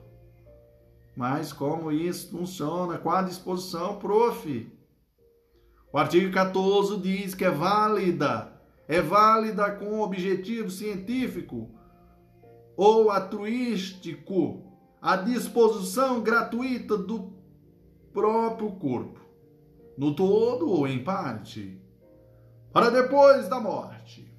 Mas 1.15 1.51
como 1.51 1.91
isso 1.91 2.31
funciona? 2.31 2.97
Qual 2.97 3.17
a 3.17 3.21
disposição, 3.23 3.99
prof? 3.99 4.71
O 5.91 5.97
artigo 5.97 6.31
14 6.31 6.97
diz 6.97 7.35
que 7.35 7.43
é 7.43 7.51
válida, 7.51 8.51
é 8.87 9.01
válida 9.01 9.71
com 9.71 9.99
objetivo 9.99 10.69
científico 10.69 11.69
ou 12.77 13.11
altruístico 13.11 14.62
a 15.03 15.17
disposição 15.17 16.21
gratuita 16.21 16.97
do 16.97 17.33
próprio 18.13 18.71
corpo, 18.71 19.19
no 19.97 20.15
todo 20.15 20.69
ou 20.69 20.87
em 20.87 21.03
parte, 21.03 21.77
para 22.71 22.89
depois 22.89 23.49
da 23.49 23.59
morte. 23.59 24.33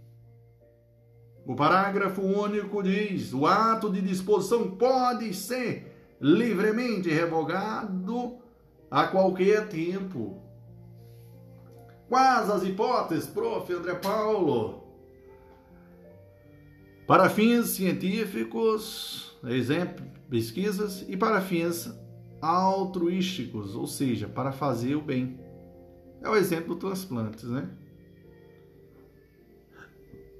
O 1.46 1.54
parágrafo 1.54 2.22
único 2.22 2.82
diz: 2.82 3.34
o 3.34 3.44
ato 3.44 3.92
de 3.92 4.00
disposição 4.00 4.70
pode 4.70 5.34
ser 5.34 6.16
livremente 6.18 7.10
revogado 7.10 8.38
a 8.90 9.06
qualquer 9.06 9.68
tempo. 9.68 10.40
Quais 12.08 12.48
as 12.48 12.62
hipóteses, 12.62 13.26
prof. 13.26 13.70
André 13.70 13.96
Paulo? 13.96 14.82
Para 17.06 17.28
fins 17.28 17.68
científicos, 17.68 19.23
exemplo, 19.50 20.04
pesquisas, 20.30 21.04
e 21.08 21.16
para 21.16 21.40
fins 21.40 21.92
altruísticos, 22.40 23.74
ou 23.74 23.86
seja, 23.86 24.28
para 24.28 24.52
fazer 24.52 24.94
o 24.94 25.00
bem. 25.00 25.40
É 26.20 26.28
o 26.28 26.36
exemplo 26.36 26.74
do 26.74 26.80
transplantes, 26.80 27.44
né? 27.44 27.68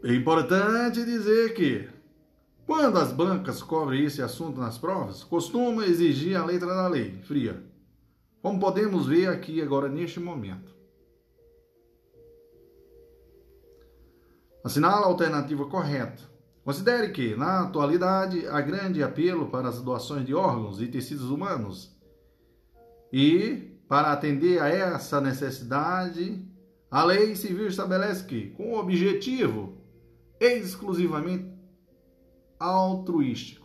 É 0.03 0.14
importante 0.14 1.05
dizer 1.05 1.55
que, 1.55 1.88
quando 2.67 2.99
as 2.99 3.11
bancas 3.11 3.62
cobrem 3.62 4.05
esse 4.05 4.21
assunto 4.21 4.61
nas 4.61 4.77
provas, 4.77 5.25
costumam 5.25 5.83
exigir 5.83 6.37
a 6.37 6.45
letra 6.45 6.69
da 6.69 6.88
lei, 6.88 7.23
fria, 7.23 7.62
como 8.43 8.61
podemos 8.61 9.07
ver 9.07 9.29
aqui 9.29 9.62
agora 9.62 9.88
neste 9.88 10.21
momento. 10.21 10.75
Assinala 14.62 15.07
a 15.07 15.09
alternativa 15.09 15.67
correta 15.67 16.34
Considere 16.64 17.11
que, 17.11 17.37
na 17.37 17.61
atualidade, 17.61 18.46
há 18.46 18.59
grande 18.62 19.03
apelo 19.03 19.50
para 19.50 19.68
as 19.68 19.83
doações 19.83 20.24
de 20.24 20.35
órgãos 20.35 20.81
e 20.81 20.88
tecidos 20.88 21.29
humanos. 21.31 21.94
E, 23.12 23.79
para 23.87 24.12
atender 24.12 24.62
a 24.62 24.68
essa 24.68 25.20
necessidade, 25.20 26.42
a 26.90 27.05
lei 27.05 27.37
civil 27.37 27.66
estabelece 27.66 28.24
que, 28.24 28.50
com 28.53 28.72
o 28.72 28.79
objetivo 28.79 29.77
exclusivamente 30.40 31.53
altruístico, 32.59 33.64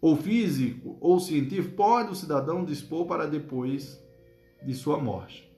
ou 0.00 0.16
físico 0.16 0.98
ou 1.00 1.20
científico, 1.20 1.76
pode 1.76 2.10
o 2.10 2.16
cidadão 2.16 2.64
dispor 2.64 3.06
para 3.06 3.26
depois 3.26 4.02
de 4.66 4.74
sua 4.74 4.98
morte. 4.98 5.51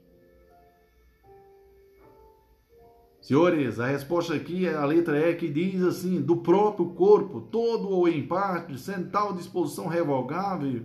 Senhores, 3.24 3.80
a 3.80 3.86
resposta 3.86 4.34
aqui 4.34 4.66
é 4.66 4.74
a 4.74 4.84
letra 4.84 5.18
E 5.18 5.34
que 5.34 5.48
diz 5.48 5.82
assim: 5.82 6.20
do 6.20 6.36
próprio 6.36 6.90
corpo, 6.90 7.40
todo 7.40 7.88
ou 7.88 8.06
em 8.06 8.26
parte, 8.26 8.78
sem 8.78 9.02
tal 9.04 9.32
disposição 9.32 9.86
revogável, 9.86 10.84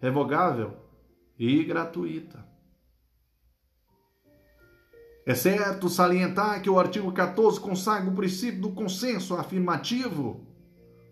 revogável 0.00 0.72
e 1.38 1.62
gratuita. 1.62 2.42
É 5.26 5.34
certo 5.34 5.90
salientar 5.90 6.62
que 6.62 6.70
o 6.70 6.78
artigo 6.78 7.12
14 7.12 7.60
consagra 7.60 8.10
o 8.10 8.14
princípio 8.14 8.62
do 8.62 8.70
consenso 8.70 9.34
afirmativo, 9.34 10.40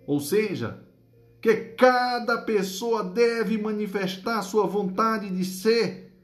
ou 0.06 0.20
seja, 0.20 0.82
que 1.42 1.54
cada 1.54 2.38
pessoa 2.38 3.04
deve 3.04 3.58
manifestar 3.58 4.40
sua 4.40 4.66
vontade 4.66 5.28
de 5.28 5.44
ser 5.44 6.14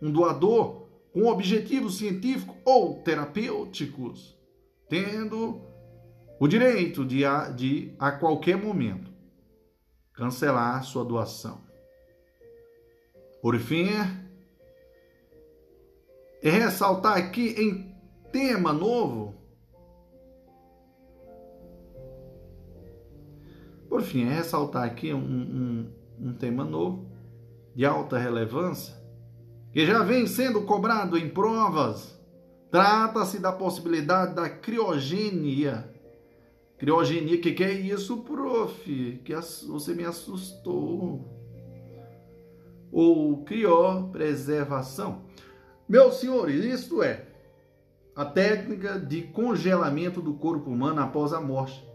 um 0.00 0.08
doador 0.12 0.87
com 1.12 1.26
objetivos 1.26 1.98
científicos 1.98 2.56
ou 2.64 3.02
terapêuticos, 3.02 4.36
tendo 4.88 5.60
o 6.38 6.46
direito 6.46 7.04
de 7.04 7.24
a, 7.24 7.48
de, 7.48 7.94
a 7.98 8.12
qualquer 8.12 8.56
momento, 8.56 9.10
cancelar 10.12 10.84
sua 10.84 11.04
doação. 11.04 11.66
Por 13.40 13.58
fim, 13.58 13.88
é 16.42 16.50
ressaltar 16.50 17.16
aqui 17.16 17.54
em 17.58 17.94
tema 18.30 18.72
novo. 18.72 19.34
Por 23.88 24.02
fim, 24.02 24.22
é 24.22 24.34
ressaltar 24.34 24.84
aqui 24.84 25.14
um, 25.14 25.18
um, 25.18 25.92
um 26.20 26.34
tema 26.34 26.64
novo 26.64 27.08
de 27.74 27.86
alta 27.86 28.18
relevância 28.18 28.97
que 29.72 29.86
já 29.86 30.02
vem 30.02 30.26
sendo 30.26 30.62
cobrado 30.62 31.16
em 31.16 31.28
provas. 31.28 32.18
Trata-se 32.70 33.38
da 33.38 33.52
possibilidade 33.52 34.34
da 34.34 34.48
criogenia. 34.48 35.88
Criogenia, 36.78 37.40
que, 37.40 37.52
que 37.52 37.64
é 37.64 37.72
isso, 37.72 38.18
prof? 38.18 39.20
Que 39.24 39.34
você 39.34 39.94
me 39.94 40.04
assustou. 40.04 41.24
Ou 42.90 43.44
criopreservação. 43.44 45.22
Meus 45.88 46.16
senhores, 46.16 46.64
isto 46.64 47.02
é 47.02 47.26
a 48.14 48.24
técnica 48.24 48.98
de 48.98 49.22
congelamento 49.22 50.20
do 50.20 50.34
corpo 50.34 50.70
humano 50.70 51.00
após 51.00 51.32
a 51.32 51.40
morte, 51.40 51.86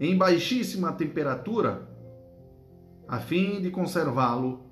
em 0.00 0.18
baixíssima 0.18 0.92
temperatura, 0.92 1.88
a 3.06 3.20
fim 3.20 3.60
de 3.60 3.70
conservá-lo 3.70 4.71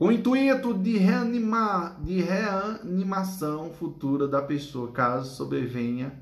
com 0.00 0.06
o 0.06 0.12
intuito 0.12 0.72
de 0.72 0.96
reanimar, 0.96 2.02
de 2.02 2.22
reanimação 2.22 3.70
futura 3.74 4.26
da 4.26 4.40
pessoa, 4.40 4.90
caso 4.90 5.36
sobrevenha 5.36 6.18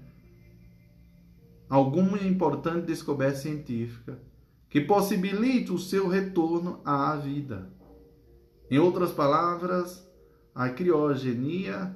alguma 1.71 2.19
importante 2.19 2.87
descoberta 2.87 3.39
científica 3.39 4.19
que 4.69 4.81
possibilite 4.81 5.71
o 5.71 5.79
seu 5.79 6.09
retorno 6.09 6.81
à 6.85 7.15
vida. 7.15 7.71
Em 8.69 8.81
outras 8.81 9.13
palavras, 9.13 10.05
a 10.53 10.69
criogenia 10.71 11.95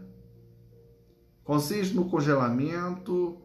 consiste 1.42 1.96
no 1.96 2.08
congelamento 2.08 3.42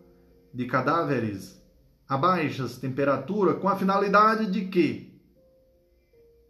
de 0.53 0.67
cadáveres 0.67 1.59
a 2.07 2.15
baixas 2.15 2.77
temperaturas 2.77 3.57
com 3.57 3.67
a 3.67 3.75
finalidade 3.75 4.51
de 4.51 4.67
que 4.67 5.06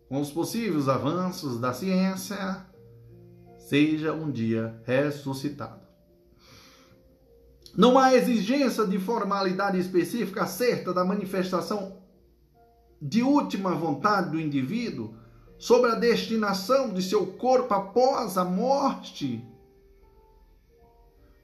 com 0.07 0.21
os 0.21 0.31
possíveis 0.31 0.87
avanços 0.87 1.59
da 1.59 1.73
ciência, 1.73 2.65
seja 3.57 4.13
um 4.13 4.31
dia 4.31 4.81
ressuscitado. 4.85 5.85
Não 7.75 7.99
há 7.99 8.13
exigência 8.15 8.87
de 8.87 8.97
formalidade 8.97 9.77
específica 9.77 10.47
certa 10.47 10.93
da 10.93 11.03
manifestação 11.03 11.97
de 13.01 13.21
última 13.21 13.75
vontade 13.75 14.31
do 14.31 14.39
indivíduo 14.39 15.13
sobre 15.59 15.91
a 15.91 15.95
destinação 15.95 16.93
de 16.93 17.01
seu 17.01 17.27
corpo 17.33 17.73
após 17.73 18.37
a 18.37 18.45
morte, 18.45 19.45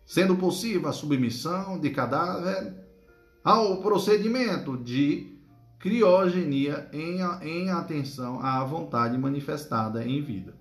sendo 0.06 0.36
possível 0.36 0.88
a 0.88 0.93
submissão 0.93 1.80
de 1.80 1.89
cadáver 1.89 2.73
ao 3.43 3.82
procedimento 3.82 4.78
de 4.78 5.33
criogenia 5.84 6.88
em, 6.93 7.19
em 7.41 7.69
atenção 7.69 8.39
à 8.39 8.63
vontade 8.63 9.17
manifestada 9.17 10.02
em 10.08 10.22
vida. 10.22 10.54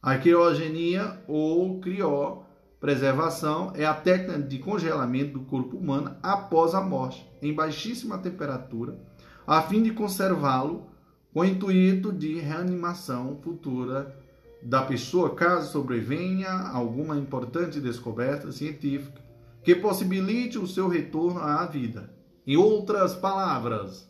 A 0.00 0.16
criogenia 0.16 1.22
ou 1.28 1.78
criopreservação 1.78 3.70
é 3.74 3.84
a 3.84 3.92
técnica 3.92 4.40
de 4.40 4.58
congelamento 4.60 5.34
do 5.34 5.44
corpo 5.44 5.76
humano 5.76 6.16
após 6.22 6.74
a 6.74 6.80
morte, 6.80 7.30
em 7.42 7.52
baixíssima 7.52 8.16
temperatura, 8.16 8.98
a 9.46 9.60
fim 9.60 9.82
de 9.82 9.90
conservá-lo 9.90 10.86
com 11.30 11.40
o 11.40 11.44
intuito 11.44 12.10
de 12.10 12.38
reanimação 12.38 13.38
futura 13.42 14.18
da 14.62 14.80
pessoa, 14.84 15.34
caso 15.34 15.70
sobrevenha 15.70 16.48
alguma 16.50 17.18
importante 17.18 17.78
descoberta 17.78 18.50
científica 18.52 19.20
que 19.62 19.74
possibilite 19.74 20.56
o 20.58 20.66
seu 20.66 20.88
retorno 20.88 21.40
à 21.40 21.66
vida. 21.66 22.16
Em 22.48 22.56
outras 22.56 23.14
palavras, 23.14 24.08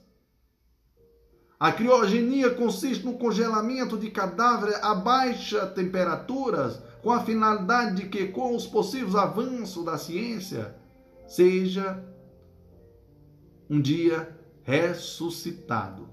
a 1.59 1.72
criogenia 1.72 2.51
consiste 2.51 3.05
no 3.05 3.18
congelamento 3.18 3.98
de 3.98 4.12
cadáveres 4.12 4.77
a 4.77 4.94
baixas 4.94 5.72
temperaturas, 5.72 6.81
com 7.03 7.11
a 7.11 7.24
finalidade 7.24 7.96
de 7.96 8.09
que, 8.09 8.29
com 8.29 8.55
os 8.55 8.64
possíveis 8.64 9.16
avanços 9.16 9.85
da 9.85 9.98
ciência, 9.98 10.77
seja 11.27 12.01
um 13.68 13.81
dia 13.81 14.38
ressuscitado. 14.62 16.09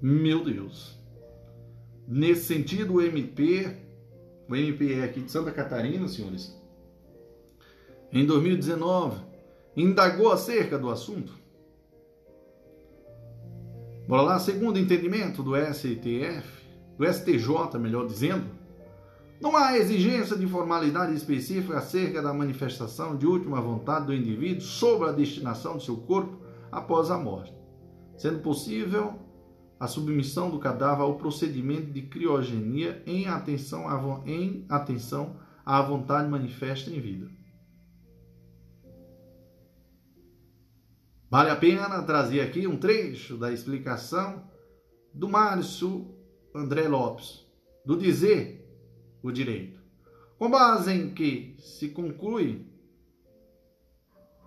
Meu 0.00 0.42
Deus. 0.42 0.98
Nesse 2.08 2.46
sentido, 2.46 2.94
o 2.94 3.02
MP, 3.02 3.76
o 4.48 4.56
MP 4.56 4.94
é 4.94 5.04
aqui 5.04 5.20
de 5.20 5.30
Santa 5.30 5.52
Catarina, 5.52 6.08
senhores, 6.08 6.58
em 8.10 8.24
2019, 8.24 9.25
indagou 9.76 10.32
acerca 10.32 10.78
do 10.78 10.90
assunto. 10.90 11.34
Bora 14.08 14.22
lá, 14.22 14.38
segundo 14.38 14.78
entendimento 14.78 15.42
do 15.42 15.54
STF, 15.56 16.48
do 16.96 17.04
STJ, 17.04 17.78
melhor 17.78 18.06
dizendo, 18.06 18.46
não 19.40 19.54
há 19.56 19.76
exigência 19.76 20.36
de 20.36 20.46
formalidade 20.46 21.14
específica 21.14 21.78
acerca 21.78 22.22
da 22.22 22.32
manifestação 22.32 23.16
de 23.16 23.26
última 23.26 23.60
vontade 23.60 24.06
do 24.06 24.14
indivíduo 24.14 24.62
sobre 24.62 25.08
a 25.08 25.12
destinação 25.12 25.76
do 25.76 25.82
seu 25.82 25.96
corpo 25.96 26.38
após 26.72 27.10
a 27.10 27.18
morte, 27.18 27.52
sendo 28.16 28.38
possível 28.38 29.18
a 29.78 29.86
submissão 29.86 30.50
do 30.50 30.58
cadáver 30.58 31.02
ao 31.02 31.16
procedimento 31.16 31.92
de 31.92 32.02
criogenia 32.02 33.02
em 33.06 33.26
atenção 33.26 33.88
à, 33.88 34.22
em 34.24 34.64
atenção 34.70 35.36
à 35.66 35.82
vontade 35.82 36.30
manifesta 36.30 36.90
em 36.90 36.98
vida. 36.98 37.28
Vale 41.28 41.50
a 41.50 41.56
pena 41.56 42.02
trazer 42.02 42.40
aqui 42.40 42.66
um 42.66 42.76
trecho 42.76 43.36
da 43.36 43.52
explicação 43.52 44.48
do 45.12 45.28
Márcio 45.28 46.14
André 46.54 46.86
Lopes, 46.86 47.44
do 47.84 47.96
dizer 47.96 48.64
o 49.22 49.32
direito, 49.32 49.80
com 50.38 50.48
base 50.48 50.92
em 50.92 51.12
que 51.12 51.56
se 51.58 51.88
conclui 51.88 52.66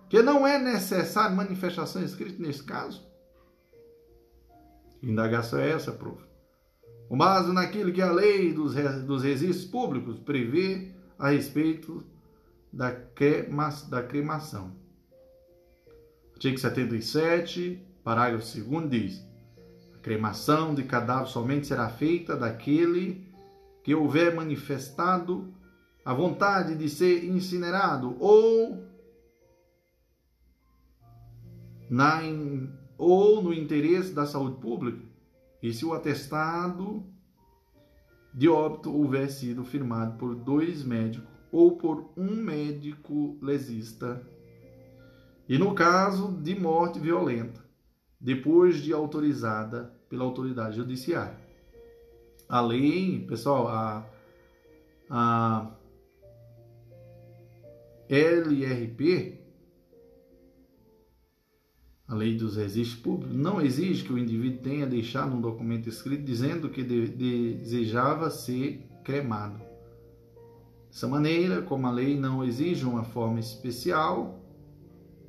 que 0.08 0.22
não 0.22 0.46
é 0.46 0.58
necessário 0.58 1.36
manifestação 1.36 2.02
escrita 2.02 2.42
nesse 2.42 2.64
caso? 2.64 3.08
Indagação 5.02 5.60
é 5.60 5.70
essa, 5.70 5.92
prof? 5.92 6.20
Com 7.08 7.18
base 7.18 7.52
naquilo 7.52 7.92
que 7.92 8.02
a 8.02 8.10
lei 8.10 8.52
dos, 8.52 8.74
dos 9.04 9.22
registros 9.22 9.64
públicos 9.64 10.18
prevê 10.18 10.94
a 11.18 11.30
respeito 11.30 12.04
da, 12.72 12.90
crema, 12.92 13.68
da 13.88 14.02
cremação. 14.02 14.79
Artigo 16.40 16.56
77, 16.58 17.86
parágrafo 18.02 18.58
2 18.58 18.88
diz: 18.88 19.28
A 19.94 19.98
cremação 19.98 20.74
de 20.74 20.84
cadáver 20.84 21.28
somente 21.28 21.66
será 21.66 21.90
feita 21.90 22.34
daquele 22.34 23.30
que 23.84 23.94
houver 23.94 24.34
manifestado 24.34 25.52
a 26.02 26.14
vontade 26.14 26.76
de 26.76 26.88
ser 26.88 27.26
incinerado 27.26 28.16
ou 28.18 28.82
na, 31.90 32.22
ou 32.96 33.42
no 33.42 33.52
interesse 33.52 34.14
da 34.14 34.24
saúde 34.24 34.62
pública, 34.62 35.04
e 35.62 35.74
se 35.74 35.84
o 35.84 35.92
atestado 35.92 37.04
de 38.32 38.48
óbito 38.48 38.90
houver 38.90 39.30
sido 39.30 39.62
firmado 39.62 40.16
por 40.16 40.34
dois 40.34 40.82
médicos 40.82 41.28
ou 41.52 41.76
por 41.76 42.14
um 42.16 42.34
médico 42.34 43.38
lesista, 43.42 44.26
e 45.50 45.58
no 45.58 45.74
caso 45.74 46.30
de 46.40 46.54
morte 46.54 47.00
violenta, 47.00 47.60
depois 48.20 48.76
de 48.76 48.92
autorizada 48.92 49.92
pela 50.08 50.22
autoridade 50.22 50.76
judiciária. 50.76 51.36
A 52.48 52.60
lei, 52.60 53.26
pessoal, 53.26 53.66
a, 53.66 54.06
a 55.10 55.70
LRP 58.08 59.40
a 62.06 62.14
lei 62.14 62.36
dos 62.36 62.56
registros 62.56 63.00
públicos, 63.00 63.36
não 63.36 63.60
exige 63.60 64.04
que 64.04 64.12
o 64.12 64.18
indivíduo 64.18 64.62
tenha 64.62 64.86
deixado 64.86 65.34
um 65.34 65.40
documento 65.40 65.88
escrito 65.88 66.22
dizendo 66.22 66.68
que 66.68 66.84
de, 66.84 67.08
desejava 67.08 68.30
ser 68.30 68.88
cremado. 69.02 69.60
Dessa 70.88 71.08
maneira, 71.08 71.60
como 71.60 71.88
a 71.88 71.90
lei 71.90 72.16
não 72.16 72.44
exige 72.44 72.84
uma 72.84 73.02
forma 73.02 73.40
especial, 73.40 74.39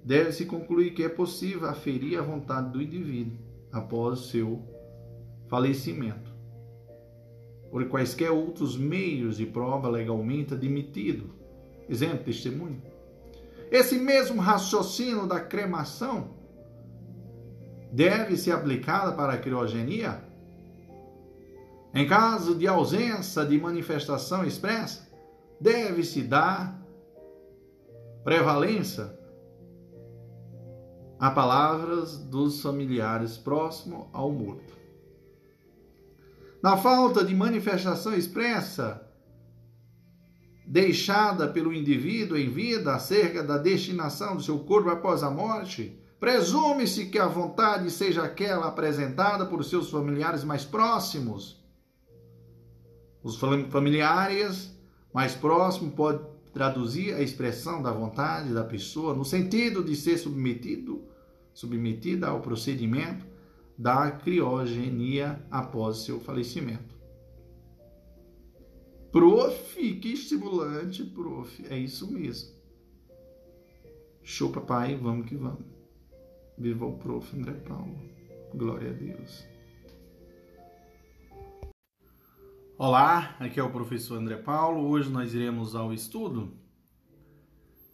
deve-se 0.03 0.45
concluir 0.45 0.93
que 0.93 1.03
é 1.03 1.09
possível 1.09 1.67
aferir 1.67 2.17
a 2.17 2.23
vontade 2.23 2.71
do 2.71 2.81
indivíduo 2.81 3.37
após 3.71 4.19
o 4.19 4.23
seu 4.23 4.61
falecimento, 5.47 6.31
por 7.69 7.87
quaisquer 7.87 8.31
outros 8.31 8.77
meios 8.77 9.37
de 9.37 9.45
prova 9.45 9.87
legalmente 9.89 10.53
admitido. 10.53 11.29
Exemplo, 11.87 12.25
testemunho. 12.25 12.81
Esse 13.69 13.97
mesmo 13.97 14.41
raciocínio 14.41 15.27
da 15.27 15.39
cremação 15.39 16.31
deve 17.91 18.35
ser 18.35 18.51
aplicada 18.51 19.13
para 19.13 19.33
a 19.33 19.37
criogenia? 19.37 20.23
Em 21.93 22.07
caso 22.07 22.55
de 22.55 22.67
ausência 22.67 23.45
de 23.45 23.59
manifestação 23.59 24.45
expressa, 24.45 25.09
deve-se 25.59 26.21
dar 26.21 26.81
prevalência 28.23 29.20
a 31.21 31.31
palavras 31.31 32.17
dos 32.17 32.61
familiares 32.61 33.37
próximos 33.37 34.07
ao 34.11 34.29
morto. 34.29 34.75
Na 36.61 36.75
falta 36.75 37.23
de 37.23 37.33
manifestação 37.33 38.13
expressa 38.13 39.07
deixada 40.67 41.47
pelo 41.47 41.73
indivíduo 41.73 42.37
em 42.37 42.49
vida 42.49 42.93
acerca 42.93 43.41
da 43.41 43.57
destinação 43.57 44.35
do 44.35 44.43
seu 44.43 44.59
corpo 44.59 44.89
após 44.89 45.23
a 45.23 45.31
morte, 45.31 45.97
Presume-se 46.21 47.07
que 47.07 47.17
a 47.17 47.25
vontade 47.25 47.89
seja 47.89 48.21
aquela 48.21 48.67
apresentada 48.67 49.43
por 49.43 49.65
seus 49.65 49.89
familiares 49.89 50.43
mais 50.43 50.63
próximos. 50.63 51.59
Os 53.23 53.37
familiares 53.37 54.71
mais 55.11 55.33
próximos 55.33 55.95
podem 55.95 56.23
traduzir 56.53 57.15
a 57.15 57.23
expressão 57.23 57.81
da 57.81 57.91
vontade 57.91 58.53
da 58.53 58.63
pessoa 58.63 59.15
no 59.15 59.25
sentido 59.25 59.83
de 59.83 59.95
ser 59.95 60.15
submetido, 60.19 61.03
submetida 61.53 62.27
ao 62.27 62.41
procedimento 62.41 63.25
da 63.77 64.11
criogenia 64.11 65.43
após 65.49 65.97
seu 65.99 66.19
falecimento. 66.19 66.95
Prof, 69.11 69.95
que 69.95 70.13
estimulante, 70.13 71.03
prof. 71.03 71.65
É 71.69 71.77
isso 71.77 72.11
mesmo. 72.11 72.55
Show, 74.23 74.51
papai, 74.51 74.95
vamos 74.95 75.27
que 75.27 75.35
vamos. 75.35 75.65
Viva 76.57 76.85
o 76.85 76.97
prof. 76.97 77.35
André 77.35 77.53
Paulo. 77.53 77.99
Glória 78.53 78.89
a 78.89 78.93
Deus. 78.93 79.45
Olá, 82.77 83.35
aqui 83.39 83.59
é 83.59 83.63
o 83.63 83.69
professor 83.69 84.17
André 84.17 84.37
Paulo. 84.37 84.87
Hoje 84.89 85.09
nós 85.09 85.33
iremos 85.33 85.75
ao 85.75 85.93
estudo, 85.93 86.53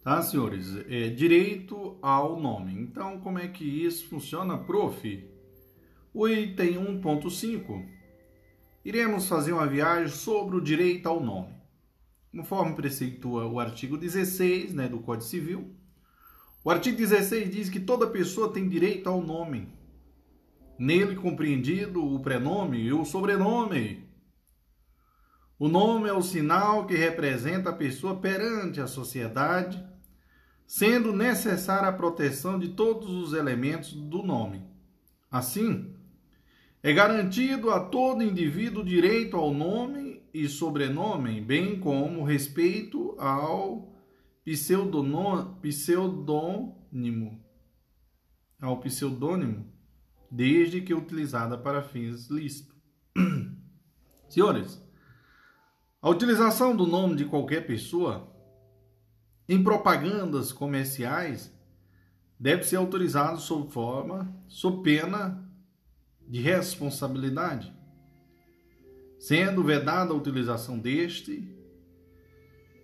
tá, 0.08 0.22
senhores? 0.22 0.74
É 0.88 1.10
direito 1.10 1.98
ao 2.00 2.40
nome. 2.40 2.72
Então, 2.72 3.20
como 3.20 3.38
é 3.38 3.46
que 3.46 3.62
isso 3.62 4.08
funciona, 4.08 4.56
prof? 4.56 5.28
O 6.14 6.26
item 6.26 6.76
1.5 7.02 7.86
iremos 8.82 9.28
fazer 9.28 9.52
uma 9.52 9.66
viagem 9.66 10.08
sobre 10.08 10.56
o 10.56 10.62
direito 10.62 11.06
ao 11.06 11.20
nome. 11.20 11.52
Conforme 12.34 12.74
preceitua 12.74 13.44
o 13.44 13.60
artigo 13.60 13.98
16 13.98 14.72
né, 14.72 14.88
do 14.88 14.98
Código 15.00 15.28
Civil, 15.28 15.76
o 16.64 16.70
artigo 16.70 16.96
16 16.96 17.50
diz 17.50 17.68
que 17.68 17.78
toda 17.78 18.06
pessoa 18.06 18.50
tem 18.50 18.66
direito 18.66 19.10
ao 19.10 19.22
nome. 19.22 19.68
Nele 20.78 21.16
compreendido 21.16 22.02
o 22.02 22.18
prenome 22.20 22.78
e 22.78 22.94
o 22.94 23.04
sobrenome. 23.04 24.08
O 25.58 25.68
nome 25.68 26.08
é 26.08 26.14
o 26.14 26.22
sinal 26.22 26.86
que 26.86 26.94
representa 26.94 27.68
a 27.68 27.74
pessoa 27.74 28.16
perante 28.16 28.80
a 28.80 28.86
sociedade, 28.86 29.97
sendo 30.68 31.12
necessária 31.14 31.88
a 31.88 31.92
proteção 31.92 32.58
de 32.58 32.68
todos 32.68 33.08
os 33.08 33.32
elementos 33.32 33.94
do 33.94 34.22
nome. 34.22 34.62
Assim, 35.30 35.94
é 36.82 36.92
garantido 36.92 37.70
a 37.70 37.80
todo 37.80 38.22
indivíduo 38.22 38.84
direito 38.84 39.34
ao 39.38 39.54
nome 39.54 40.22
e 40.32 40.46
sobrenome, 40.46 41.40
bem 41.40 41.80
como 41.80 42.22
respeito 42.22 43.16
ao 43.18 43.96
pseudônimo 44.44 45.10
ao 48.60 48.80
pseudônimo, 48.80 49.72
desde 50.30 50.82
que 50.82 50.92
utilizada 50.92 51.56
para 51.56 51.80
fins 51.80 52.28
lícitos. 52.28 52.76
Senhores, 54.28 54.82
a 56.02 56.10
utilização 56.10 56.76
do 56.76 56.86
nome 56.86 57.16
de 57.16 57.24
qualquer 57.24 57.66
pessoa 57.66 58.37
em 59.48 59.62
propagandas 59.62 60.52
comerciais 60.52 61.50
deve 62.38 62.64
ser 62.64 62.76
autorizado 62.76 63.40
sob 63.40 63.72
forma, 63.72 64.32
sob 64.46 64.82
pena 64.82 65.42
de 66.28 66.40
responsabilidade, 66.40 67.72
sendo 69.18 69.64
vedada 69.64 70.12
a 70.12 70.16
utilização 70.16 70.78
deste 70.78 71.56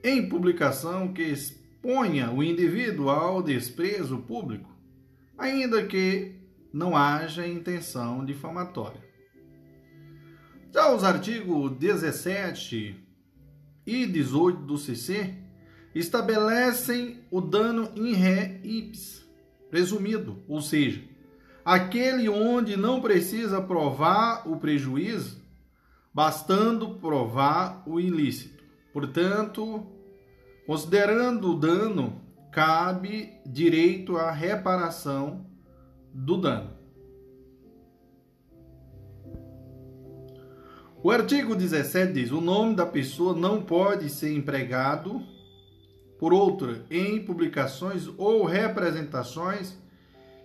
em 0.03 0.29
publicação 0.29 1.13
que 1.13 1.23
exponha 1.23 2.31
o 2.31 2.43
indivíduo 2.43 3.11
ao 3.11 3.43
desprezo 3.43 4.19
público, 4.19 4.71
ainda 5.37 5.87
que 5.87 6.35
não 6.73 6.97
haja 6.97 7.47
intenção 7.47 8.25
difamatória. 8.25 9.03
Já 10.73 10.93
os 10.93 11.05
artigos 11.05 11.73
17 11.79 12.97
e 13.87 14.07
18 14.07 14.63
do 14.63 14.77
CC 14.77 15.44
estabelecem 15.95 17.21
o 17.31 17.41
dano 17.41 17.91
in 17.95 18.13
re 18.13 18.61
ipsis 18.63 19.25
presumido, 19.71 20.43
ou 20.49 20.61
seja, 20.61 21.03
aquele 21.65 22.29
onde 22.29 22.77
não 22.77 23.01
precisa 23.01 23.61
provar 23.61 24.49
o 24.49 24.57
prejuízo, 24.57 25.43
bastando 26.13 26.97
provar 26.97 27.83
o 27.87 27.99
ilícito. 27.99 28.63
Portanto, 28.93 29.95
Considerando 30.67 31.51
o 31.51 31.59
dano, 31.59 32.23
cabe 32.51 33.35
direito 33.45 34.17
à 34.17 34.31
reparação 34.31 35.45
do 36.13 36.39
dano. 36.39 36.71
O 41.03 41.11
artigo 41.11 41.55
17 41.55 42.15
diz: 42.15 42.31
o 42.31 42.41
nome 42.41 42.75
da 42.75 42.87
pessoa 42.87 43.37
não 43.37 43.63
pode 43.63 44.09
ser 44.09 44.33
empregado 44.33 45.23
por 46.25 46.33
outra 46.33 46.87
em 46.91 47.23
publicações 47.23 48.09
ou 48.17 48.47
representações 48.47 49.77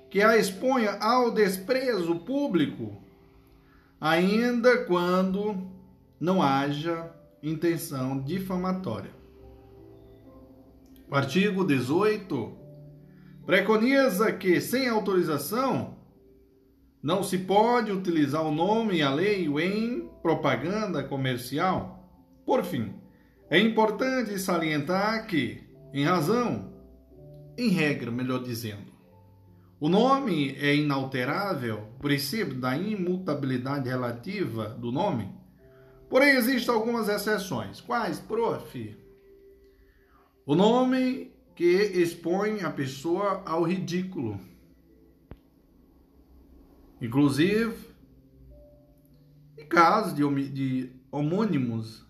que 0.09 0.21
a 0.21 0.37
exponha 0.37 0.97
ao 0.99 1.31
desprezo 1.31 2.15
público, 2.15 3.01
ainda 3.97 4.83
quando 4.83 5.55
não 6.19 6.41
haja 6.41 7.09
intenção 7.41 8.19
difamatória. 8.21 9.11
O 11.09 11.15
artigo 11.15 11.63
18 11.63 12.51
preconiza 13.45 14.33
que, 14.33 14.59
sem 14.59 14.89
autorização, 14.89 15.95
não 17.01 17.23
se 17.23 17.37
pode 17.37 17.89
utilizar 17.89 18.45
o 18.45 18.51
nome 18.51 19.01
alheio 19.01 19.57
em 19.57 20.09
propaganda 20.21 21.01
comercial. 21.03 22.05
Por 22.45 22.65
fim, 22.65 22.99
é 23.49 23.57
importante 23.57 24.37
salientar 24.37 25.25
que, 25.25 25.68
em 25.93 26.03
razão, 26.03 26.73
em 27.57 27.69
regra, 27.69 28.11
melhor 28.11 28.43
dizendo, 28.43 28.89
o 29.79 29.87
nome 29.87 30.55
é 30.55 30.75
inalterável, 30.75 31.87
princípio 31.99 32.59
da 32.59 32.77
imutabilidade 32.77 33.87
relativa 33.87 34.69
do 34.69 34.91
nome. 34.91 35.33
Porém, 36.09 36.35
existem 36.35 36.73
algumas 36.73 37.07
exceções. 37.07 37.79
Quais, 37.79 38.19
prof? 38.19 38.97
O 40.45 40.55
nome 40.55 41.31
que 41.55 41.63
expõe 41.63 42.61
a 42.61 42.69
pessoa 42.69 43.41
ao 43.45 43.63
ridículo. 43.63 44.39
Inclusive, 47.01 47.75
em 49.57 49.65
casos 49.65 50.13
de 50.13 50.91
homônimos, 51.11 52.05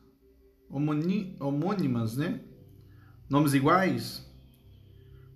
homoni, 0.69 1.35
homônimas, 1.39 2.17
né? 2.17 2.41
Nomes 3.29 3.53
iguais. 3.53 4.25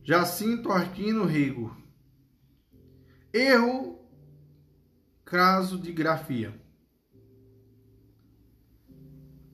Jacinto 0.04 0.72
Arquino 0.72 1.26
Rego. 1.26 1.76
Erro, 3.32 4.00
caso 5.24 5.78
de 5.78 5.92
grafia. 5.92 6.54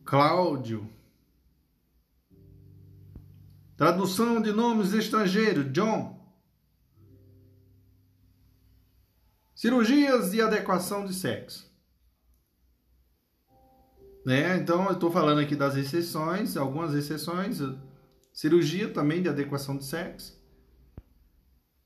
Cláudio 0.03 0.89
Tradução 3.79 4.41
de 4.41 4.51
nomes 4.51 4.91
estrangeiros: 4.91 5.71
John. 5.71 6.19
Cirurgias 9.55 10.31
de 10.31 10.41
adequação 10.41 11.05
de 11.05 11.13
sexo. 11.13 11.71
Né? 14.25 14.57
Então, 14.57 14.83
eu 14.87 14.91
estou 14.91 15.09
falando 15.09 15.39
aqui 15.39 15.55
das 15.55 15.77
exceções, 15.77 16.57
algumas 16.57 16.93
exceções. 16.93 17.61
Cirurgia 18.39 18.87
também 18.87 19.21
de 19.21 19.27
adequação 19.27 19.75
de 19.75 19.83
sexo. 19.83 20.41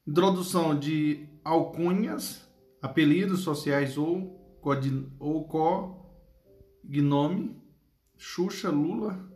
Introdução 0.06 0.78
de 0.78 1.28
alcunhas, 1.44 2.48
apelidos 2.80 3.40
sociais 3.40 3.98
ou, 3.98 4.40
ou 5.20 5.48
cognome. 6.86 7.60
Xuxa, 8.16 8.70
Lula, 8.70 9.28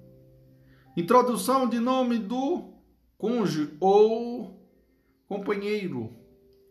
Introdução 0.96 1.68
de 1.68 1.80
nome 1.80 2.20
do 2.20 2.76
cônjuge 3.18 3.76
ou 3.80 4.70
companheiro. 5.28 6.14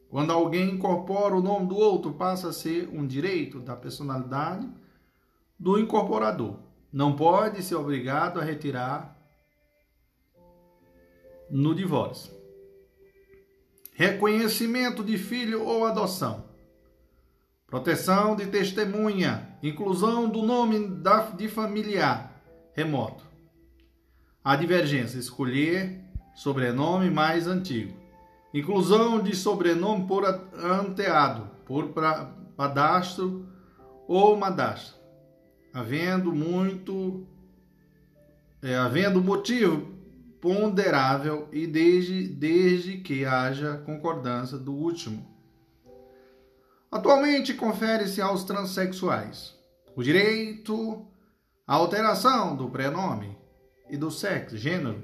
Quando 0.08 0.30
alguém 0.30 0.74
incorpora 0.74 1.34
o 1.34 1.42
nome 1.42 1.66
do 1.66 1.74
outro, 1.76 2.12
passa 2.12 2.50
a 2.50 2.52
ser 2.52 2.88
um 2.92 3.04
direito 3.04 3.58
da 3.58 3.74
personalidade 3.74 4.72
do 5.58 5.76
incorporador. 5.76 6.60
Não 6.92 7.16
pode 7.16 7.64
ser 7.64 7.74
obrigado 7.74 8.38
a 8.38 8.44
retirar 8.44 9.15
no 11.50 11.74
divórcio. 11.74 12.32
Reconhecimento 13.92 15.02
de 15.02 15.16
filho 15.16 15.64
ou 15.64 15.86
adoção. 15.86 16.44
Proteção 17.66 18.36
de 18.36 18.46
testemunha. 18.46 19.56
Inclusão 19.62 20.28
do 20.28 20.42
nome 20.42 21.00
de 21.36 21.48
familiar 21.48 22.42
remoto. 22.74 23.24
A 24.44 24.54
divergência: 24.54 25.18
escolher 25.18 26.04
sobrenome 26.34 27.10
mais 27.10 27.46
antigo. 27.46 27.94
Inclusão 28.52 29.22
de 29.22 29.34
sobrenome 29.34 30.06
por 30.06 30.24
anteado, 30.24 31.50
por 31.64 31.92
padastro 32.56 33.48
ou 34.06 34.36
madastro. 34.36 34.96
Havendo 35.72 36.32
muito. 36.32 37.26
É, 38.62 38.76
havendo 38.76 39.22
motivo 39.22 39.95
ponderável 40.46 41.48
e 41.50 41.66
desde, 41.66 42.28
desde 42.28 42.98
que 42.98 43.24
haja 43.24 43.78
concordância 43.78 44.56
do 44.56 44.72
último. 44.72 45.26
Atualmente 46.88 47.52
confere-se 47.52 48.22
aos 48.22 48.44
transexuais 48.44 49.56
o 49.96 50.04
direito 50.04 51.04
à 51.66 51.74
alteração 51.74 52.54
do 52.54 52.70
prenome 52.70 53.36
e 53.90 53.96
do 53.96 54.08
sexo, 54.08 54.56
gênero. 54.56 55.02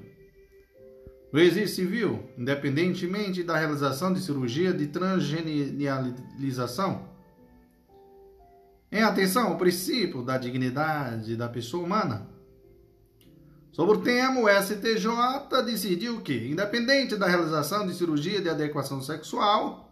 No 1.33 1.41
exercício 1.41 1.83
civil, 1.83 2.23
independentemente 2.37 3.43
da 3.43 3.57
realização 3.57 4.13
de 4.13 4.21
cirurgia 4.21 4.71
de 4.71 4.87
transgenialização, 4.87 7.09
em 8.89 9.03
atenção 9.03 9.49
ao 9.49 9.57
princípio 9.57 10.23
da 10.23 10.37
dignidade 10.37 11.35
da 11.35 11.49
pessoa 11.49 11.83
humana. 11.83 12.31
Sobre 13.73 13.97
o 13.97 14.01
tema, 14.01 14.39
o 14.39 14.47
STJ 14.47 15.63
decidiu 15.65 16.21
que, 16.21 16.47
independente 16.47 17.15
da 17.15 17.25
realização 17.25 17.87
de 17.87 17.95
cirurgia 17.95 18.39
de 18.39 18.47
adequação 18.47 19.01
sexual, 19.01 19.91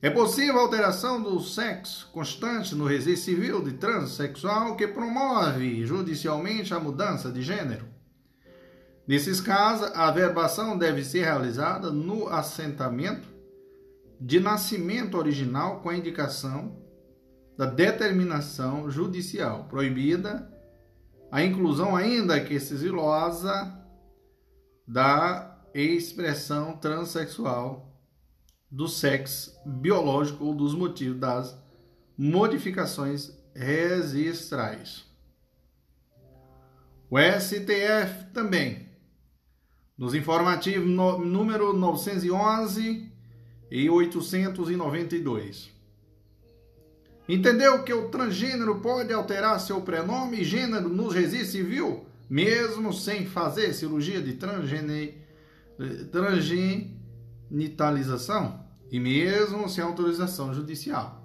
é 0.00 0.08
possível 0.08 0.58
alteração 0.58 1.22
do 1.22 1.38
sexo 1.38 2.08
constante 2.12 2.74
no 2.74 2.86
registro 2.86 3.24
civil 3.24 3.62
de 3.62 3.74
transexual 3.74 4.74
que 4.74 4.88
promove 4.88 5.84
judicialmente 5.84 6.72
a 6.72 6.80
mudança 6.80 7.30
de 7.30 7.42
gênero. 7.42 7.86
Nesses 9.06 9.38
casos, 9.38 9.90
a 9.94 10.08
averbação 10.08 10.78
deve 10.78 11.04
ser 11.04 11.24
realizada 11.24 11.90
no 11.90 12.26
assentamento 12.26 13.28
de 14.18 14.40
nascimento 14.40 15.18
original 15.18 15.80
com 15.80 15.90
a 15.90 15.96
indicação 15.96 16.74
da 17.54 17.66
determinação 17.66 18.90
judicial, 18.90 19.64
proibida 19.64 20.55
a 21.30 21.42
inclusão 21.42 21.96
ainda 21.96 22.40
que 22.40 22.58
sigilosa 22.60 23.74
da 24.86 25.58
expressão 25.74 26.76
transexual 26.76 27.92
do 28.70 28.88
sexo 28.88 29.54
biológico 29.64 30.44
ou 30.44 30.54
dos 30.54 30.74
motivos 30.74 31.18
das 31.18 31.58
modificações 32.16 33.36
registrais. 33.54 35.04
O 37.08 37.18
STF 37.18 38.32
também, 38.32 38.88
nos 39.96 40.14
informativos 40.14 40.88
número 40.88 41.72
911 41.72 43.12
e 43.70 43.90
892, 43.90 45.75
entendeu 47.28 47.82
que 47.82 47.92
o 47.92 48.08
transgênero 48.08 48.80
pode 48.80 49.12
alterar 49.12 49.58
seu 49.60 49.80
prenome 49.80 50.40
e 50.40 50.44
gênero 50.44 50.88
no 50.88 51.08
registro 51.08 51.52
civil, 51.52 52.06
mesmo 52.28 52.92
sem 52.92 53.26
fazer 53.26 53.72
cirurgia 53.72 54.20
de 54.22 54.34
transgene, 54.34 55.14
transgenitalização? 56.10 58.66
e 58.90 59.00
mesmo 59.00 59.68
sem 59.68 59.82
autorização 59.82 60.54
judicial. 60.54 61.22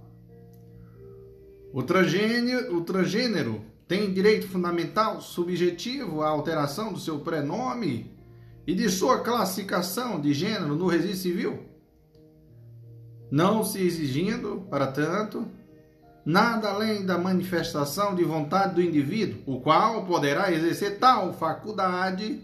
O 1.73 1.83
transgênero, 1.83 2.75
o 2.75 2.81
transgênero 2.81 3.61
tem 3.87 4.11
direito 4.11 4.47
fundamental 4.47 5.21
subjetivo 5.21 6.21
à 6.21 6.29
alteração 6.29 6.91
do 6.91 6.99
seu 6.99 7.19
prenome 7.19 8.11
e 8.65 8.73
de 8.73 8.89
sua 8.89 9.19
classificação 9.19 10.19
de 10.19 10.33
gênero 10.33 10.75
no 10.75 10.87
registro 10.87 11.17
civil, 11.17 11.65
não 13.29 13.63
se 13.63 13.81
exigindo, 13.81 14.67
para 14.69 14.87
tanto, 14.87 15.47
nada 16.25 16.69
além 16.69 17.05
da 17.05 17.17
manifestação 17.17 18.15
de 18.15 18.23
vontade 18.23 18.75
do 18.75 18.81
indivíduo, 18.81 19.41
o 19.45 19.61
qual 19.61 20.05
poderá 20.05 20.51
exercer 20.51 20.99
tal 20.99 21.33
faculdade 21.33 22.41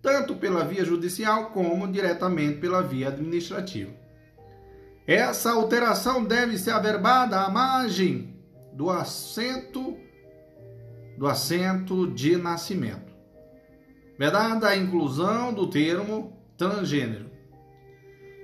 tanto 0.00 0.36
pela 0.36 0.64
via 0.64 0.84
judicial 0.84 1.46
como 1.46 1.90
diretamente 1.90 2.60
pela 2.60 2.82
via 2.82 3.08
administrativa. 3.08 3.90
Essa 5.06 5.52
alteração 5.52 6.24
deve 6.24 6.56
ser 6.58 6.70
averbada 6.70 7.40
à 7.40 7.50
margem 7.50 8.34
do 8.72 8.90
assento 8.90 9.96
do 11.16 11.26
assento 11.26 12.06
de 12.08 12.36
nascimento. 12.36 13.14
Vedada 14.18 14.68
a 14.68 14.76
inclusão 14.76 15.52
do 15.52 15.66
termo 15.66 16.36
transgênero. 16.58 17.30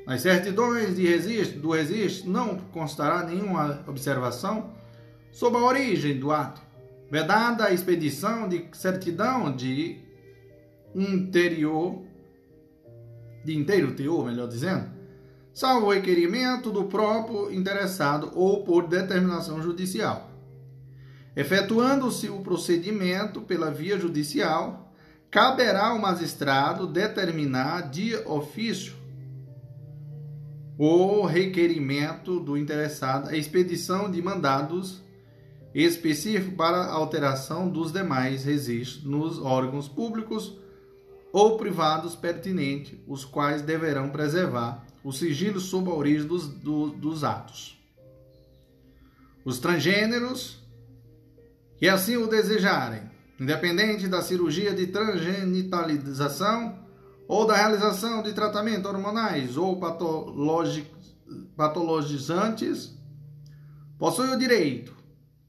Nas 0.07 0.21
certidões 0.21 0.97
de 0.97 1.07
registro, 1.07 1.61
do 1.61 1.71
registro 1.71 2.31
não 2.31 2.57
constará 2.57 3.25
nenhuma 3.25 3.85
observação 3.87 4.73
sobre 5.31 5.61
a 5.61 5.65
origem 5.65 6.19
do 6.19 6.33
ato, 6.33 6.61
vedada 7.11 7.65
a 7.65 7.73
expedição 7.73 8.49
de 8.49 8.67
certidão 8.73 9.55
de 9.55 10.01
interior, 10.95 12.03
de 13.45 13.57
inteiro 13.57 13.95
teor, 13.95 14.27
melhor 14.27 14.49
dizendo, 14.49 14.91
salvo 15.55 15.93
requerimento 15.93 16.71
do 16.71 16.85
próprio 16.85 17.53
interessado 17.53 18.31
ou 18.35 18.65
por 18.65 18.89
determinação 18.89 19.63
judicial. 19.63 20.31
Efetuando-se 21.35 22.29
o 22.29 22.41
procedimento 22.41 23.41
pela 23.41 23.71
via 23.71 23.99
judicial, 23.99 24.93
caberá 25.31 25.87
ao 25.89 25.99
magistrado 25.99 26.87
determinar 26.87 27.89
de 27.91 28.15
ofício 28.27 29.02
o 30.79 31.27
requerimento 31.27 32.41
do 32.41 32.57
interessado 32.57 33.29
a 33.29 33.37
expedição 33.37 34.11
de 34.11 34.23
mandados 34.23 35.03
específicos 35.75 36.55
para 36.55 36.87
alteração 36.87 37.69
dos 37.69 37.93
demais 37.93 38.45
registros 38.45 39.05
nos 39.05 39.39
órgãos 39.39 39.89
públicos 39.89 40.59
ou 41.33 41.57
privados 41.57 42.15
pertinentes, 42.15 42.99
os 43.07 43.25
quais 43.25 43.63
deverão 43.63 44.11
preservar 44.11 44.85
o 45.03 45.13
sigilo 45.13 45.61
sob 45.61 45.91
a 45.91 45.95
origem 45.95 46.27
dos, 46.27 46.49
do, 46.49 46.91
dos 46.91 47.25
atos. 47.25 47.79
Os 49.45 49.59
transgêneros 49.59 50.63
que 51.79 51.89
assim 51.89 52.17
o 52.17 52.29
desejarem, 52.29 53.03
independente 53.41 54.07
da 54.07 54.23
cirurgia 54.23 54.73
de 54.73 54.87
transgenitalização 54.87 56.82
ou 57.29 57.47
da 57.47 57.57
realização 57.57 58.23
de 58.23 58.33
tratamentos 58.33 58.91
hormonais 58.91 59.57
ou 59.57 59.81
patologizantes, 61.57 62.97
possuem 63.99 64.35
o 64.35 64.39
direito 64.39 64.97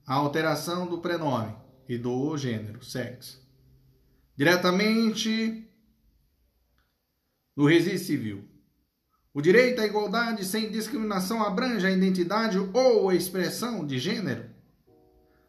à 0.06 0.16
alteração 0.16 0.86
do 0.88 1.00
prenome 1.00 1.56
e 1.88 1.98
do 1.98 2.38
gênero, 2.38 2.84
sexo, 2.84 3.42
diretamente 4.36 5.68
no 7.56 7.66
registro 7.66 8.06
civil. 8.06 8.48
O 9.34 9.42
direito 9.42 9.82
à 9.82 9.86
igualdade 9.86 10.46
sem 10.46 10.70
discriminação 10.70 11.44
abrange 11.44 11.86
a 11.86 11.92
identidade 11.92 12.58
ou 12.58 13.10
a 13.10 13.16
expressão 13.16 13.86
de 13.86 13.98
gênero 13.98 14.54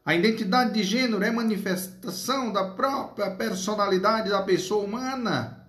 a 0.04 0.14
identidade 0.14 0.74
de 0.74 0.82
gênero 0.82 1.24
é 1.24 1.30
manifestação 1.30 2.52
da 2.52 2.72
própria 2.72 3.30
personalidade 3.30 4.28
da 4.28 4.42
pessoa 4.42 4.84
humana 4.84 5.63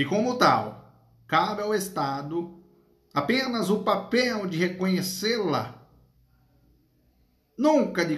e, 0.00 0.04
como 0.06 0.38
tal, 0.38 0.90
cabe 1.28 1.60
ao 1.60 1.74
Estado 1.74 2.58
apenas 3.12 3.68
o 3.68 3.80
papel 3.80 4.46
de 4.46 4.56
reconhecê-la, 4.56 5.86
nunca 7.58 8.02
de, 8.02 8.16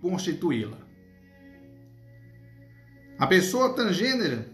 constituí-la. 0.00 0.78
A 3.18 3.26
pessoa 3.26 3.74
transgênera 3.74 4.48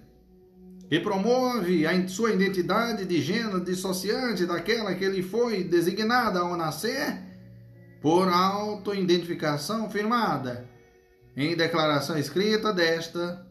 que 0.88 0.98
promove 0.98 1.86
a 1.86 2.08
sua 2.08 2.32
identidade 2.32 3.04
de 3.04 3.20
gênero 3.20 3.64
dissociante 3.64 4.44
daquela 4.44 4.96
que 4.96 5.08
lhe 5.08 5.22
foi 5.22 5.62
designada 5.62 6.40
ao 6.40 6.56
nascer 6.56 7.16
por 8.02 8.26
autoidentificação 8.26 9.88
firmada 9.88 10.68
em 11.36 11.54
declaração 11.54 12.18
escrita 12.18 12.72
desta 12.72 13.48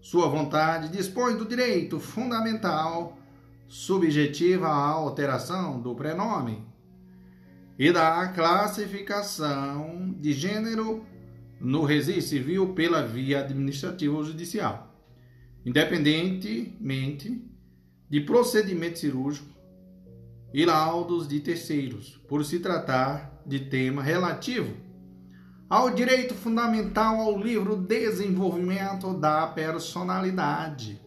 sua 0.00 0.28
vontade, 0.28 0.88
dispõe 0.88 1.36
do 1.36 1.44
direito 1.44 2.00
fundamental 2.00 3.18
subjetiva 3.68 4.66
à 4.66 4.88
alteração 4.88 5.80
do 5.80 5.94
prenome 5.94 6.64
e 7.78 7.92
da 7.92 8.28
classificação 8.28 10.14
de 10.18 10.32
gênero 10.32 11.04
no 11.60 11.84
registro 11.84 12.22
civil 12.22 12.74
pela 12.74 13.06
via 13.06 13.40
administrativa 13.40 14.16
ou 14.16 14.24
judicial, 14.24 14.94
independentemente 15.64 17.44
de 18.08 18.20
procedimento 18.22 18.98
cirúrgico 18.98 19.48
e 20.52 20.64
laudos 20.64 21.28
de 21.28 21.38
terceiros, 21.40 22.20
por 22.26 22.44
se 22.44 22.58
tratar 22.58 23.40
de 23.46 23.60
tema 23.60 24.02
relativo 24.02 24.74
ao 25.70 25.88
direito 25.90 26.34
fundamental 26.34 27.20
ao 27.20 27.38
livro 27.38 27.76
Desenvolvimento 27.76 29.14
da 29.14 29.46
Personalidade. 29.46 31.00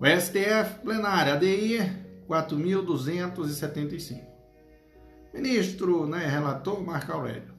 O 0.00 0.06
STF 0.06 0.80
plenário 0.82 1.34
ADI 1.34 1.80
4275. 2.26 4.26
Ministro, 5.34 6.06
né, 6.06 6.26
relator 6.26 6.82
Marco 6.82 7.12
Aurélio. 7.12 7.58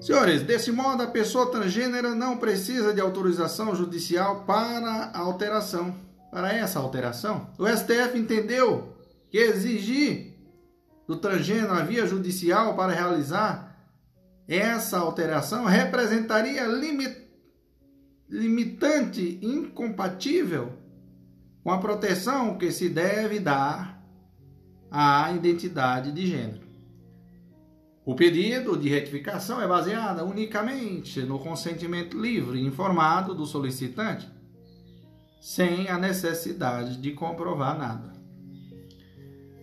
Senhores, 0.00 0.40
desse 0.40 0.72
modo 0.72 1.02
a 1.02 1.06
pessoa 1.06 1.50
transgênera 1.50 2.14
não 2.14 2.38
precisa 2.38 2.94
de 2.94 3.02
autorização 3.02 3.76
judicial 3.76 4.44
para 4.46 5.10
alteração. 5.14 5.94
Para 6.30 6.54
essa 6.54 6.78
alteração, 6.80 7.50
o 7.58 7.68
STF 7.68 8.18
entendeu 8.18 8.94
que 9.30 9.36
exigir 9.38 10.33
do 11.06 11.16
transgênero 11.16 11.72
à 11.72 11.82
via 11.82 12.06
judicial 12.06 12.74
para 12.74 12.92
realizar 12.92 13.74
essa 14.46 14.98
alteração 14.98 15.64
representaria 15.64 16.66
limit, 16.66 17.16
limitante 18.28 19.38
incompatível 19.42 20.72
com 21.62 21.70
a 21.70 21.78
proteção 21.78 22.58
que 22.58 22.70
se 22.70 22.90
deve 22.90 23.40
dar 23.40 24.02
à 24.90 25.32
identidade 25.32 26.12
de 26.12 26.26
gênero. 26.26 26.64
O 28.04 28.14
pedido 28.14 28.76
de 28.76 28.90
retificação 28.90 29.62
é 29.62 29.66
baseado 29.66 30.22
unicamente 30.24 31.22
no 31.22 31.38
consentimento 31.38 32.20
livre 32.20 32.58
e 32.58 32.66
informado 32.66 33.34
do 33.34 33.46
solicitante, 33.46 34.28
sem 35.40 35.88
a 35.88 35.98
necessidade 35.98 36.98
de 36.98 37.12
comprovar 37.12 37.78
nada. 37.78 38.13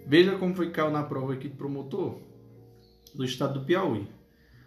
Veja 0.06 0.38
como 0.38 0.56
foi 0.56 0.68
que 0.68 0.74
caiu 0.74 0.92
na 0.92 1.04
prova 1.04 1.34
aqui 1.34 1.48
de 1.48 1.56
promotor 1.56 2.20
do 3.14 3.24
estado 3.24 3.60
do 3.60 3.66
Piauí. 3.66 4.08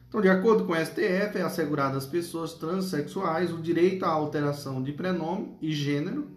Então, 0.09 0.21
de 0.21 0.29
acordo 0.29 0.65
com 0.65 0.73
o 0.73 0.77
STF, 0.77 1.39
é 1.39 1.43
assegurado 1.43 1.99
às 1.99 2.07
pessoas 2.07 2.55
transexuais 2.55 3.53
o 3.53 3.61
direito 3.61 4.05
à 4.05 4.11
alteração 4.11 4.83
de 4.83 4.93
prenome 4.93 5.57
e 5.61 5.73
gênero 5.73 6.29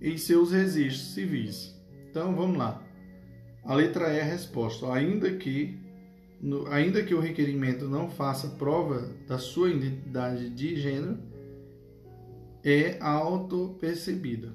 em 0.00 0.16
seus 0.16 0.52
registros 0.52 1.14
civis. 1.14 1.74
Então, 2.08 2.36
vamos 2.36 2.56
lá. 2.56 2.80
A 3.64 3.74
letra 3.74 4.12
E 4.12 4.18
é 4.18 4.20
a 4.20 4.24
resposta. 4.24 4.92
Ainda 4.92 5.32
que, 5.32 5.76
no, 6.40 6.68
ainda 6.68 7.02
que 7.02 7.14
o 7.14 7.20
requerimento 7.20 7.88
não 7.88 8.08
faça 8.08 8.48
prova 8.50 9.10
da 9.26 9.38
sua 9.38 9.70
identidade 9.70 10.50
de 10.50 10.76
gênero, 10.76 11.18
é 12.62 12.96
auto-percebida. 13.00 14.54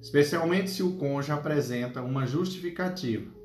especialmente 0.00 0.70
se 0.70 0.82
o 0.82 0.92
cônjuge 0.92 1.32
apresenta 1.32 2.00
uma 2.00 2.26
justificativa, 2.26 3.40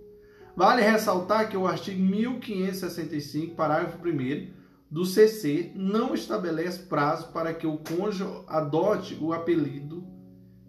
Vale 0.56 0.82
ressaltar 0.82 1.50
que 1.50 1.58
o 1.58 1.68
artigo 1.68 2.02
1565, 2.02 3.56
parágrafo 3.56 3.98
1 3.98 4.48
do 4.90 5.06
CC, 5.06 5.72
não 5.76 6.14
estabelece 6.14 6.84
prazo 6.84 7.30
para 7.30 7.54
que 7.54 7.66
o 7.66 7.78
cônjuge 7.78 8.26
adote 8.48 9.18
o 9.20 9.34
apelido 9.34 10.06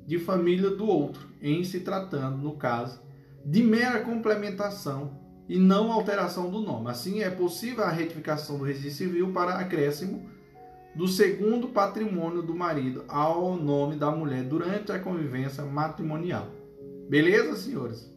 de 0.07 0.19
família 0.19 0.71
do 0.71 0.87
outro, 0.87 1.29
em 1.41 1.65
se 1.65 1.81
tratando, 1.81 2.39
no 2.39 2.57
caso, 2.57 3.01
de 3.45 3.63
mera 3.63 4.01
complementação 4.01 5.21
e 5.49 5.59
não 5.59 5.93
alteração 5.93 6.51
do 6.51 6.61
nome. 6.61 6.91
Assim, 6.91 7.21
é 7.21 7.31
possível 7.31 7.85
a 7.85 7.91
retificação 7.91 8.59
do 8.59 8.65
registro 8.65 9.07
civil 9.07 9.33
para 9.33 9.59
acréscimo 9.59 10.29
do 10.95 11.07
segundo 11.07 11.69
patrimônio 11.69 12.43
do 12.43 12.55
marido 12.55 13.05
ao 13.07 13.55
nome 13.57 13.97
da 13.97 14.11
mulher 14.11 14.43
durante 14.45 14.91
a 14.91 14.99
convivência 14.99 15.63
matrimonial. 15.65 16.49
Beleza, 17.09 17.55
senhores? 17.57 18.11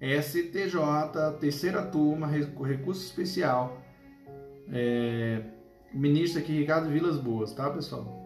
STJ, 0.00 1.38
terceira 1.40 1.82
turma, 1.82 2.26
recurso 2.26 3.02
especial. 3.02 3.83
É, 4.72 5.42
ministro 5.92 6.40
aqui, 6.40 6.52
Ricardo 6.52 6.88
Vilas 6.88 7.18
Boas, 7.18 7.52
tá, 7.52 7.70
pessoal? 7.70 8.22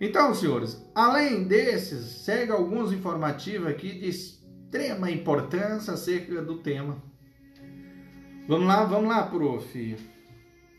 Então, 0.00 0.34
senhores, 0.34 0.82
além 0.94 1.44
desses, 1.44 2.24
segue 2.24 2.52
alguns 2.52 2.92
informativos 2.92 3.68
aqui 3.68 3.92
de 3.98 4.08
extrema 4.08 5.10
importância 5.10 5.92
acerca 5.92 6.40
do 6.40 6.58
tema. 6.58 7.02
Vamos 8.48 8.66
lá, 8.66 8.84
vamos 8.84 9.10
lá, 9.10 9.24
prof. 9.24 9.96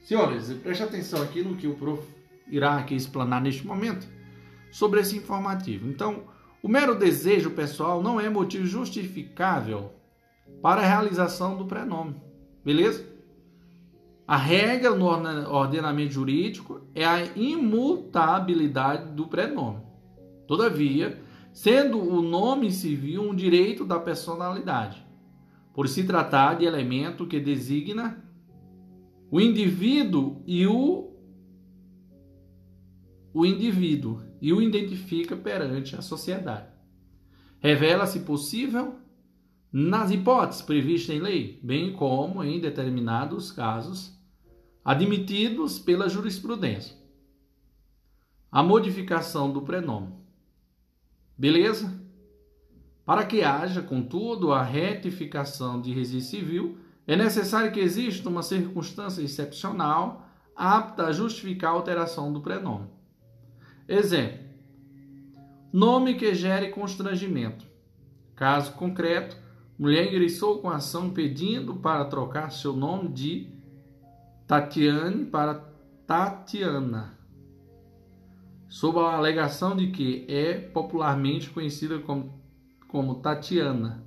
Senhores, 0.02 0.52
preste 0.54 0.84
atenção 0.84 1.22
aqui 1.22 1.44
no 1.44 1.56
que 1.56 1.68
o 1.68 1.76
prof 1.76 2.04
irá 2.50 2.78
aqui 2.78 2.96
explanar 2.96 3.42
neste 3.42 3.66
momento 3.66 4.08
sobre 4.72 5.00
esse 5.00 5.16
informativo. 5.16 5.88
Então, 5.88 6.24
o 6.64 6.68
mero 6.68 6.96
desejo 6.96 7.52
pessoal 7.52 8.02
não 8.02 8.20
é 8.20 8.30
motivo 8.30 8.66
justificável 8.66 9.94
para 10.62 10.82
a 10.82 10.88
realização 10.88 11.56
do 11.58 11.66
prenome. 11.66 12.16
Beleza? 12.66 13.11
A 14.32 14.38
regra 14.38 14.96
no 14.96 15.08
ordenamento 15.50 16.14
jurídico 16.14 16.88
é 16.96 17.04
a 17.04 17.22
imutabilidade 17.36 19.12
do 19.12 19.28
prenome. 19.28 19.82
Todavia, 20.48 21.22
sendo 21.52 22.00
o 22.00 22.22
nome 22.22 22.72
civil 22.72 23.24
um 23.24 23.36
direito 23.36 23.84
da 23.84 24.00
personalidade, 24.00 25.06
por 25.74 25.90
se 25.90 26.06
tratar 26.06 26.54
de 26.54 26.64
elemento 26.64 27.28
que 27.28 27.42
designa 27.42 28.24
o 29.30 29.42
indivíduo 29.42 30.42
e 30.48 30.66
o 30.66 31.12
o 33.34 33.46
indivíduo 33.46 34.22
e 34.42 34.54
o 34.54 34.62
identifica 34.62 35.36
perante 35.36 35.94
a 35.98 36.02
sociedade. 36.02 36.70
Revela-se 37.60 38.22
possível 38.22 38.96
nas 39.74 40.10
hipóteses 40.10 40.62
previstas 40.62 41.14
em 41.18 41.20
lei, 41.20 41.60
bem 41.62 41.92
como 41.92 42.42
em 42.46 42.62
determinados 42.62 43.52
casos 43.52 44.21
admitidos 44.84 45.80
pela 45.80 46.10
jurisprudência. 46.10 46.96
A 48.52 48.62
modificação 48.62 49.52
do 49.52 49.62
prenome 49.62 50.22
Beleza? 51.42 52.00
Para 53.04 53.26
que 53.26 53.42
haja, 53.42 53.82
contudo, 53.82 54.52
a 54.52 54.62
retificação 54.62 55.82
de 55.82 55.92
registro 55.92 56.38
civil, 56.38 56.78
é 57.08 57.16
necessário 57.16 57.72
que 57.72 57.80
exista 57.80 58.30
uma 58.30 58.44
circunstância 58.44 59.24
excepcional 59.24 60.30
apta 60.56 61.08
a 61.08 61.12
justificar 61.12 61.72
a 61.72 61.74
alteração 61.74 62.32
do 62.32 62.42
prenome. 62.42 62.88
Exemplo: 63.88 64.38
nome 65.74 66.14
que 66.14 66.36
gere 66.36 66.70
constrangimento. 66.70 67.66
Caso 68.36 68.74
concreto, 68.74 69.36
mulher 69.80 70.10
ingressou 70.10 70.60
com 70.60 70.70
ação 70.70 71.10
pedindo 71.10 71.74
para 71.78 72.06
trocar 72.06 72.52
seu 72.52 72.74
nome 72.74 73.10
de 73.10 73.50
Tatiane 74.52 75.24
para 75.24 75.54
Tatiana 76.06 77.18
sob 78.68 79.00
a 79.00 79.16
alegação 79.16 79.78
de 79.78 79.92
que 79.92 80.26
é 80.28 80.56
popularmente 80.56 81.50
conhecida 81.50 82.00
como, 82.00 82.38
como 82.90 83.22
Tatiana. 83.22 84.06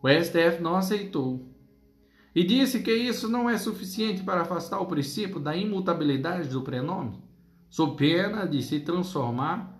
O 0.00 0.08
STF 0.08 0.62
não 0.62 0.76
aceitou 0.76 1.44
e 2.36 2.44
disse 2.44 2.84
que 2.84 2.94
isso 2.94 3.28
não 3.28 3.50
é 3.50 3.58
suficiente 3.58 4.22
para 4.22 4.42
afastar 4.42 4.78
o 4.78 4.86
princípio 4.86 5.40
da 5.40 5.56
imutabilidade 5.56 6.48
do 6.48 6.62
prenome, 6.62 7.20
sob 7.68 7.96
pena 7.96 8.46
de 8.46 8.62
se 8.62 8.78
transformar 8.78 9.76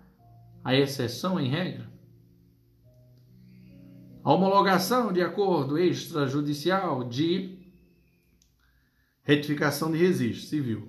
a 0.61 0.75
exceção 0.75 1.39
em 1.39 1.47
regra. 1.47 1.89
A 4.25 4.33
homologação 4.33 5.13
de 5.13 5.21
acordo 5.21 5.79
extrajudicial 5.79 7.05
de 7.05 7.56
retificação 9.27 9.91
de 9.91 9.97
registro 9.97 10.47
civil. 10.47 10.87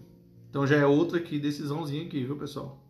Então 0.48 0.64
já 0.64 0.76
é 0.76 0.86
outra 0.86 1.18
aqui, 1.18 1.40
decisãozinha 1.40 2.06
aqui, 2.06 2.22
viu, 2.22 2.36
pessoal? 2.36 2.80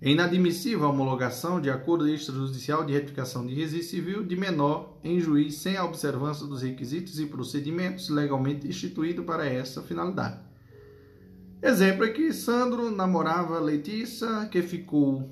É 0.00 0.08
inadmissível 0.08 0.86
a 0.86 0.90
homologação 0.90 1.60
de 1.60 1.68
acordo 1.68 2.08
extrajudicial 2.08 2.84
de 2.84 2.92
retificação 2.92 3.44
de 3.44 3.54
registro 3.54 3.90
civil 3.90 4.24
de 4.24 4.36
menor 4.36 4.98
em 5.02 5.18
juiz 5.18 5.56
sem 5.56 5.76
a 5.76 5.84
observância 5.84 6.46
dos 6.46 6.62
requisitos 6.62 7.18
e 7.18 7.26
procedimentos 7.26 8.08
legalmente 8.08 8.68
instituídos 8.68 9.24
para 9.24 9.44
essa 9.46 9.82
finalidade. 9.82 10.38
Exemplo 11.60 12.04
aqui, 12.04 12.32
Sandro 12.32 12.88
namorava 12.88 13.58
Letícia, 13.58 14.46
que 14.46 14.62
ficou 14.62 15.28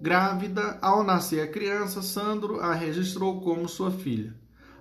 grávida. 0.00 0.76
Ao 0.82 1.04
nascer 1.04 1.40
a 1.40 1.46
criança, 1.46 2.02
Sandro 2.02 2.58
a 2.58 2.74
registrou 2.74 3.40
como 3.40 3.68
sua 3.68 3.92
filha. 3.92 4.39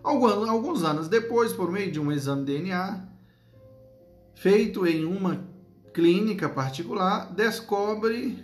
Alguns 0.10 0.84
anos 0.84 1.08
depois, 1.08 1.54
por 1.54 1.72
meio 1.72 1.92
de 1.92 2.00
um 2.00 2.12
exame 2.12 2.44
de 2.44 2.58
DNA, 2.58 3.08
feito 4.34 4.88
em 4.88 5.06
uma 5.06 5.46
clínica 5.94 6.50
particular, 6.50 7.32
descobre 7.32 8.44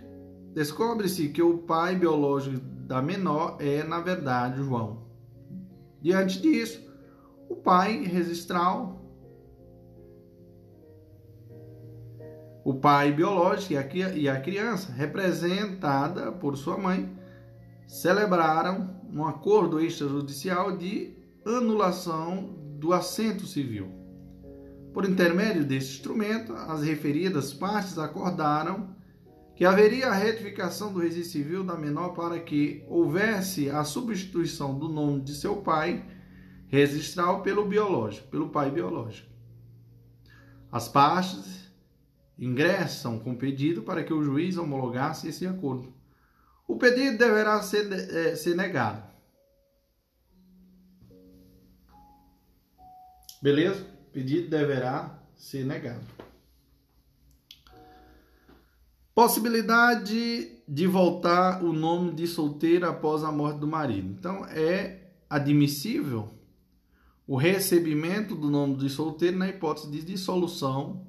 descobre-se 0.54 1.28
que 1.30 1.42
o 1.42 1.58
pai 1.58 1.96
biológico 1.96 2.60
da 2.60 3.02
menor 3.02 3.56
é, 3.58 3.82
na 3.82 4.00
verdade, 4.00 4.62
João. 4.62 5.02
Diante 6.00 6.40
disso, 6.40 6.88
o 7.48 7.56
pai 7.56 8.04
registral, 8.04 9.02
o 12.64 12.74
pai 12.74 13.12
biológico 13.12 13.74
e 14.14 14.28
a 14.28 14.40
criança, 14.40 14.92
representada 14.92 16.30
por 16.30 16.56
sua 16.56 16.78
mãe, 16.78 17.12
celebraram 17.88 18.96
um 19.12 19.26
acordo 19.26 19.80
extrajudicial 19.80 20.76
de 20.76 21.15
anulação 21.46 22.54
do 22.78 22.92
assento 22.92 23.46
civil. 23.46 23.88
Por 24.92 25.04
intermédio 25.04 25.64
deste 25.64 25.94
instrumento, 25.94 26.52
as 26.54 26.82
referidas 26.82 27.52
partes 27.52 27.98
acordaram 27.98 28.96
que 29.54 29.64
haveria 29.64 30.08
a 30.08 30.14
retificação 30.14 30.92
do 30.92 30.98
registro 30.98 31.32
civil 31.32 31.64
da 31.64 31.76
menor 31.76 32.10
para 32.10 32.38
que 32.40 32.84
houvesse 32.88 33.70
a 33.70 33.84
substituição 33.84 34.78
do 34.78 34.88
nome 34.88 35.22
de 35.22 35.34
seu 35.34 35.56
pai 35.56 36.04
registral 36.68 37.42
pelo 37.42 37.64
biológico, 37.64 38.28
pelo 38.28 38.50
pai 38.50 38.70
biológico. 38.70 39.30
As 40.70 40.88
partes 40.88 41.70
ingressam 42.38 43.18
com 43.18 43.34
pedido 43.34 43.82
para 43.82 44.02
que 44.04 44.12
o 44.12 44.22
juiz 44.22 44.58
homologasse 44.58 45.28
esse 45.28 45.46
acordo. 45.46 45.94
O 46.68 46.76
pedido 46.76 47.16
deverá 47.16 47.62
ser, 47.62 47.90
é, 47.92 48.34
ser 48.34 48.54
negado. 48.56 49.15
Beleza? 53.42 53.96
pedido 54.16 54.48
deverá 54.48 55.22
ser 55.36 55.66
negado. 55.66 56.00
Possibilidade 59.14 60.62
de 60.66 60.86
voltar 60.86 61.62
o 61.62 61.70
nome 61.70 62.12
de 62.12 62.26
solteira 62.26 62.88
após 62.88 63.22
a 63.22 63.30
morte 63.30 63.58
do 63.58 63.66
marido. 63.66 64.08
Então, 64.18 64.46
é 64.46 65.10
admissível 65.28 66.30
o 67.26 67.36
recebimento 67.36 68.34
do 68.34 68.48
nome 68.48 68.76
de 68.76 68.88
solteiro 68.88 69.36
na 69.36 69.50
hipótese 69.50 69.90
de 69.90 70.00
dissolução 70.02 71.06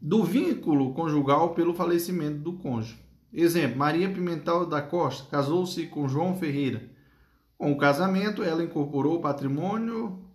do 0.00 0.22
vínculo 0.22 0.94
conjugal 0.94 1.54
pelo 1.54 1.74
falecimento 1.74 2.38
do 2.38 2.52
cônjuge. 2.52 3.00
Exemplo: 3.32 3.76
Maria 3.76 4.08
Pimentel 4.08 4.64
da 4.64 4.80
Costa 4.80 5.28
casou-se 5.28 5.88
com 5.88 6.08
João 6.08 6.36
Ferreira. 6.36 6.88
Com 7.58 7.72
o 7.72 7.78
casamento, 7.78 8.44
ela 8.44 8.62
incorporou 8.62 9.16
o 9.16 9.20
patrimônio 9.20 10.29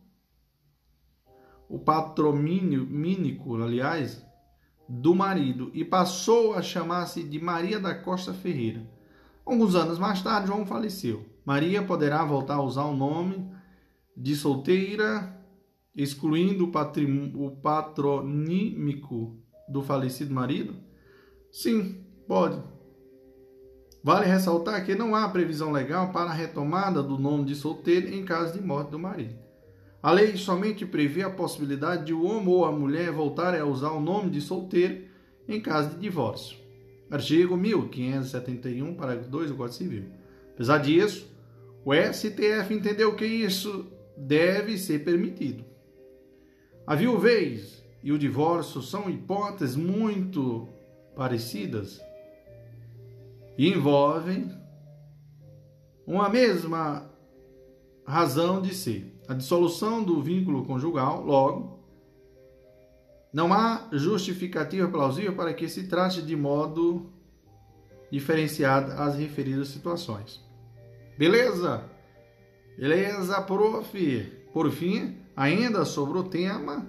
o 1.76 1.80
patromínio 1.80 2.88
mínico, 2.88 3.61
aliás, 3.61 4.26
do 4.88 5.13
marido 5.13 5.69
e 5.73 5.84
passou 5.84 6.53
a 6.53 6.61
chamar-se 6.61 7.21
de 7.21 7.38
Maria 7.38 7.82
da 7.82 7.93
Costa 7.93 8.34
Ferreira. 8.34 8.89
Alguns 9.45 9.76
anos 9.76 9.99
mais 9.99 10.21
tarde, 10.21 10.47
João 10.47 10.65
faleceu. 10.65 11.26
Maria 11.43 11.84
poderá 11.84 12.23
voltar 12.23 12.55
a 12.55 12.61
usar 12.61 12.86
o 12.86 12.95
nome 12.95 13.51
de 14.15 14.38
solteira, 14.38 15.38
excluindo 15.93 16.63
o, 16.63 17.45
o 17.45 17.51
patronímico 17.57 19.38
do 19.67 19.84
falecido 19.84 20.34
marido? 20.34 20.78
Sim, 21.51 22.05
pode. 22.26 22.63
Vale 24.01 24.28
ressaltar 24.28 24.86
que 24.86 24.95
não 24.95 25.13
há 25.13 25.28
previsão 25.28 25.73
legal 25.73 26.13
para 26.13 26.30
a 26.30 26.34
retomada 26.34 27.03
do 27.03 27.17
nome 27.17 27.43
de 27.43 27.53
solteiro 27.53 28.07
em 28.07 28.23
caso 28.23 28.53
de 28.53 28.65
morte 28.65 28.91
do 28.91 28.99
marido. 28.99 29.44
A 30.05 30.11
lei 30.11 30.37
somente 30.37 30.85
prevê 30.85 31.23
a 31.23 31.31
possibilidade 31.31 32.05
de 32.05 32.13
o 32.13 32.25
homem 32.25 32.49
ou 32.49 32.63
a 32.63 32.71
mulher 32.71 33.11
voltarem 33.11 33.59
a 33.59 33.65
usar 33.65 33.89
o 33.89 33.99
nome 33.99 34.29
de 34.29 34.39
solteiro 34.39 35.03
em 35.47 35.59
caso 35.59 35.89
de 35.89 35.97
divórcio. 35.97 36.59
Artigo 37.09 37.57
1571, 37.57 38.93
parágrafo 38.93 39.31
2 39.31 39.49
do 39.49 39.57
Código 39.57 39.75
Civil. 39.75 40.03
Apesar 40.53 40.77
disso, 40.77 41.27
o 41.83 41.91
STF 41.91 42.71
entendeu 42.71 43.15
que 43.15 43.25
isso 43.25 43.87
deve 44.15 44.77
ser 44.77 45.03
permitido. 45.03 45.65
A 46.85 46.93
viuvez 46.93 47.83
e 48.03 48.11
o 48.11 48.19
divórcio 48.19 48.83
são 48.83 49.09
hipóteses 49.09 49.75
muito 49.75 50.69
parecidas 51.15 51.99
e 53.57 53.69
envolvem 53.69 54.51
uma 56.05 56.29
mesma 56.29 57.09
razão 58.05 58.61
de 58.61 58.71
ser, 58.71 59.14
a 59.28 59.34
dissolução 59.34 60.03
do 60.03 60.21
vínculo 60.21 60.65
conjugal, 60.65 61.23
logo, 61.23 61.80
não 63.34 63.53
há 63.53 63.88
justificativa 63.91 64.88
plausível 64.88 65.36
para 65.36 65.53
que 65.53 65.67
se 65.67 65.88
trate 65.88 66.21
de 66.21 66.36
modo 66.36 67.09
diferenciado 68.11 68.91
as 68.93 69.15
referidas 69.15 69.67
situações. 69.67 70.41
Beleza? 71.17 71.84
Beleza, 72.78 73.41
prof. 73.41 74.32
Por 74.53 74.71
fim, 74.71 75.17
ainda 75.36 75.84
sobre 75.84 76.17
o 76.17 76.23
tema, 76.23 76.88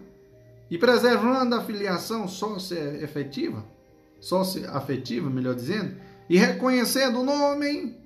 e 0.70 0.78
preservando 0.78 1.54
a 1.54 1.64
filiação 1.64 2.28
sócio-efetiva, 2.28 3.64
sócio-afetiva, 4.20 5.28
melhor 5.28 5.54
dizendo, 5.54 5.96
e 6.28 6.36
reconhecendo 6.36 7.22
no 7.22 7.32
homem 7.32 7.96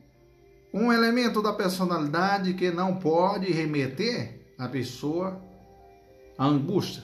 um 0.73 0.93
elemento 0.93 1.43
da 1.43 1.53
personalidade 1.53 2.55
que 2.55 2.71
não 2.71 2.97
pode 2.97 3.53
remeter 3.53 4.41
a 4.59 4.68
pessoa 4.68 5.41
à 6.39 6.47
angústia. 6.47 7.03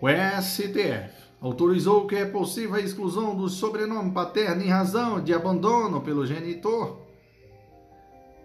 O 0.00 0.08
STF 0.08 1.12
autorizou 1.40 2.06
que 2.06 2.16
é 2.16 2.24
possível 2.24 2.74
a 2.74 2.80
exclusão 2.80 3.36
do 3.36 3.48
sobrenome 3.48 4.12
paterno 4.12 4.62
em 4.62 4.68
razão 4.68 5.22
de 5.22 5.32
abandono 5.32 6.00
pelo 6.00 6.26
genitor. 6.26 7.00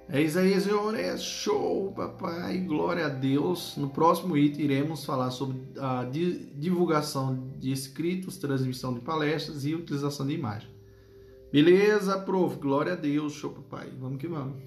É 0.09 0.21
isso 0.21 0.39
aí, 0.39 0.59
senhores. 0.61 1.21
Show, 1.21 1.91
papai. 1.91 2.59
Glória 2.59 3.07
a 3.07 3.09
Deus. 3.09 3.75
No 3.75 3.89
próximo 3.89 4.37
item, 4.37 4.65
iremos 4.65 5.03
falar 5.03 5.31
sobre 5.31 5.57
a 5.77 6.05
divulgação 6.05 7.51
de 7.57 7.73
escritos, 7.73 8.37
transmissão 8.37 8.93
de 8.93 9.01
palestras 9.01 9.65
e 9.65 9.75
utilização 9.75 10.25
de 10.25 10.33
imagem. 10.33 10.76
Beleza, 11.49 12.19
prof. 12.19 12.57
Glória 12.57 12.91
a 12.91 12.95
Deus. 12.95 13.31
Show, 13.31 13.51
papai. 13.51 13.89
Vamos 13.97 14.19
que 14.19 14.27
vamos. 14.27 14.61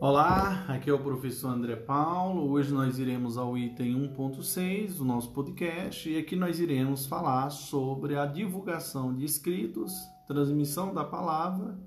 Olá, 0.00 0.64
aqui 0.68 0.88
é 0.88 0.92
o 0.92 0.98
professor 0.98 1.48
André 1.48 1.76
Paulo. 1.76 2.50
Hoje 2.50 2.72
nós 2.72 2.98
iremos 2.98 3.36
ao 3.36 3.58
item 3.58 3.94
1.6 4.16 4.96
do 4.96 5.04
nosso 5.04 5.32
podcast 5.32 6.08
e 6.08 6.16
aqui 6.16 6.34
nós 6.34 6.58
iremos 6.58 7.04
falar 7.04 7.50
sobre 7.50 8.16
a 8.16 8.24
divulgação 8.24 9.14
de 9.14 9.26
escritos, 9.26 9.92
transmissão 10.26 10.94
da 10.94 11.04
palavra 11.04 11.78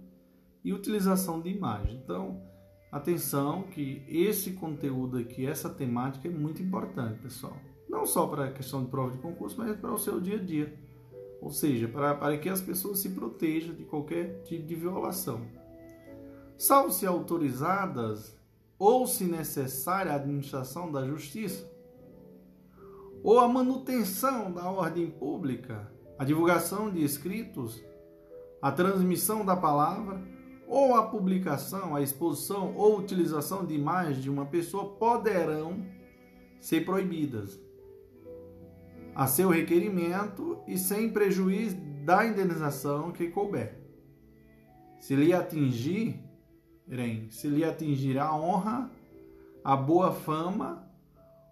e 0.64 0.72
utilização 0.72 1.42
de 1.42 1.50
imagem. 1.50 2.00
Então, 2.04 2.44
atenção 2.92 3.64
que 3.64 4.04
esse 4.08 4.52
conteúdo 4.52 5.18
aqui, 5.18 5.48
essa 5.48 5.70
temática 5.70 6.28
é 6.28 6.32
muito 6.32 6.62
importante, 6.62 7.22
pessoal. 7.22 7.58
Não 7.90 8.06
só 8.06 8.28
para 8.28 8.46
a 8.46 8.52
questão 8.52 8.84
de 8.84 8.92
prova 8.92 9.12
de 9.14 9.18
concurso, 9.18 9.58
mas 9.58 9.76
para 9.78 9.92
o 9.92 9.98
seu 9.98 10.22
dia 10.22 10.36
a 10.36 10.44
dia. 10.44 10.89
Ou 11.42 11.52
seja, 11.52 11.88
para, 11.88 12.16
para 12.16 12.38
que 12.38 12.50
as 12.50 12.62
pessoas 12.62 13.00
se 13.00 13.10
protejam 13.10 13.74
de 13.74 13.84
qualquer 13.86 14.42
tipo 14.44 14.66
de 14.66 14.76
violação. 14.76 15.42
Salvo 16.58 16.92
se 16.92 17.06
autorizadas 17.06 18.38
ou 18.78 19.08
se 19.08 19.26
necessária 19.26 20.12
a 20.12 20.16
administração 20.16 20.92
da 20.92 21.06
justiça, 21.06 21.70
ou 23.22 23.40
a 23.40 23.48
manutenção 23.48 24.52
da 24.52 24.70
ordem 24.70 25.10
pública, 25.10 25.92
a 26.18 26.24
divulgação 26.24 26.90
de 26.90 27.04
escritos, 27.04 27.84
a 28.62 28.72
transmissão 28.72 29.46
da 29.46 29.56
palavra, 29.56 30.22
ou 30.68 30.96
a 30.96 31.08
publicação, 31.08 31.96
a 31.96 32.02
exposição 32.02 32.76
ou 32.76 33.00
utilização 33.00 33.66
de 33.66 33.74
imagens 33.74 34.22
de 34.22 34.30
uma 34.30 34.46
pessoa 34.46 34.94
poderão 34.96 35.86
ser 36.60 36.86
proibidas 36.86 37.60
a 39.16 39.28
seu 39.28 39.50
requerimento 39.50 40.62
e 40.68 40.78
sem 40.78 41.10
prejuízo 41.10 41.78
da 42.06 42.26
indenização 42.26 43.12
que 43.12 43.28
couber. 43.28 43.78
Se 45.00 45.16
lhe 45.16 45.34
atingir, 45.34 46.24
se 47.30 47.48
lhe 47.48 47.64
atingir 47.64 48.18
a 48.18 48.36
honra, 48.36 48.90
a 49.64 49.76
boa 49.76 50.12
fama 50.12 50.88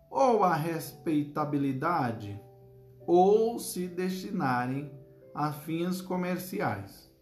ou 0.09 0.43
a 0.43 0.55
respeitabilidade, 0.55 2.39
ou 3.05 3.59
se 3.59 3.87
destinarem 3.87 4.91
a 5.33 5.51
fins 5.51 6.01
comerciais. 6.01 7.13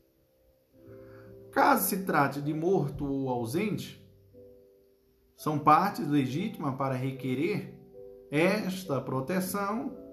Caso 1.52 1.88
se 1.88 2.04
trate 2.04 2.42
de 2.42 2.54
morto 2.54 3.06
ou 3.06 3.30
ausente, 3.30 4.04
são 5.36 5.60
partes 5.60 6.08
legítimas 6.08 6.76
para 6.76 6.96
requerer 6.96 7.78
esta 8.32 9.02
proteção 9.02 10.05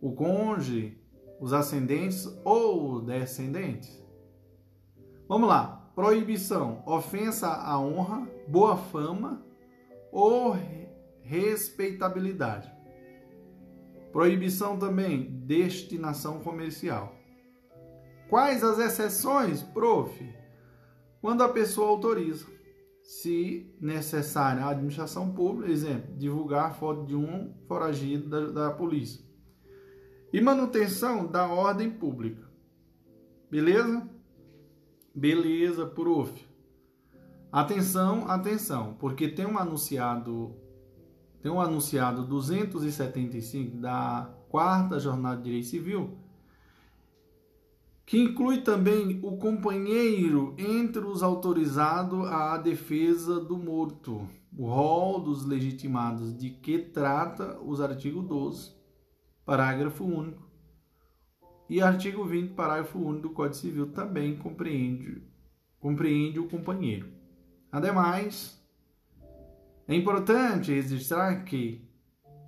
o 0.00 0.12
cônjuge, 0.12 0.98
os 1.40 1.52
ascendentes 1.52 2.26
ou 2.44 3.00
descendentes. 3.00 4.02
Vamos 5.28 5.48
lá. 5.48 5.90
Proibição: 5.94 6.82
ofensa 6.86 7.48
à 7.48 7.78
honra, 7.78 8.28
boa 8.48 8.76
fama 8.76 9.44
ou 10.10 10.56
respeitabilidade. 11.22 12.72
Proibição 14.12 14.78
também: 14.78 15.24
destinação 15.44 16.40
comercial. 16.40 17.14
Quais 18.28 18.62
as 18.62 18.78
exceções, 18.78 19.62
prof? 19.62 20.40
quando 21.20 21.42
a 21.42 21.48
pessoa 21.48 21.88
autoriza, 21.88 22.46
se 23.02 23.74
necessário, 23.80 24.62
a 24.62 24.70
administração 24.70 25.32
pública, 25.32 25.70
exemplo, 25.70 26.16
divulgar 26.16 26.74
foto 26.76 27.04
de 27.04 27.14
um 27.14 27.54
foragido 27.66 28.28
da, 28.28 28.68
da 28.68 28.70
polícia. 28.70 29.24
E 30.32 30.40
manutenção 30.40 31.26
da 31.26 31.48
ordem 31.48 31.90
pública. 31.90 32.48
Beleza? 33.50 34.08
Beleza, 35.14 35.86
prof. 35.86 36.48
Atenção, 37.50 38.30
atenção, 38.30 38.94
porque 38.98 39.28
tem 39.28 39.46
um 39.46 39.58
anunciado 39.58 40.54
tem 41.42 41.50
um 41.50 41.60
anunciado 41.60 42.26
275 42.26 43.78
da 43.78 44.30
quarta 44.50 44.98
jornada 44.98 45.38
de 45.38 45.44
direito 45.44 45.68
civil 45.68 46.18
que 48.10 48.18
inclui 48.18 48.62
também 48.62 49.20
o 49.22 49.36
companheiro 49.36 50.52
entre 50.58 51.00
os 51.00 51.22
autorizados 51.22 52.26
à 52.26 52.56
defesa 52.58 53.38
do 53.38 53.56
morto, 53.56 54.28
o 54.58 54.66
rol 54.66 55.20
dos 55.20 55.44
legitimados 55.44 56.36
de 56.36 56.50
que 56.50 56.76
trata 56.80 57.60
os 57.60 57.80
artigos 57.80 58.24
12, 58.26 58.72
parágrafo 59.50 60.04
único, 60.04 60.48
e 61.68 61.82
artigo 61.82 62.24
20, 62.24 62.54
parágrafo 62.54 63.00
único 63.00 63.22
do 63.22 63.30
Código 63.34 63.56
Civil 63.56 63.90
também 63.90 64.36
compreende, 64.36 65.24
compreende 65.80 66.38
o 66.38 66.48
companheiro. 66.48 67.08
Ademais, 67.72 68.64
é 69.88 69.96
importante 69.96 70.72
registrar 70.72 71.42
que, 71.42 71.84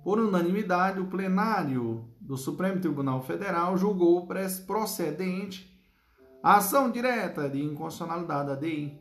por 0.01 0.17
unanimidade, 0.17 1.01
o 1.01 1.07
plenário 1.07 2.07
do 2.21 2.37
Supremo 2.37 2.79
Tribunal 2.79 3.21
Federal 3.21 3.77
julgou 3.77 4.25
procedente 4.65 5.77
a 6.41 6.55
ação 6.55 6.89
direta 6.89 7.49
de 7.49 7.61
inconstitucionalidade 7.61 8.47
da 8.47 8.55
DI 8.55 8.97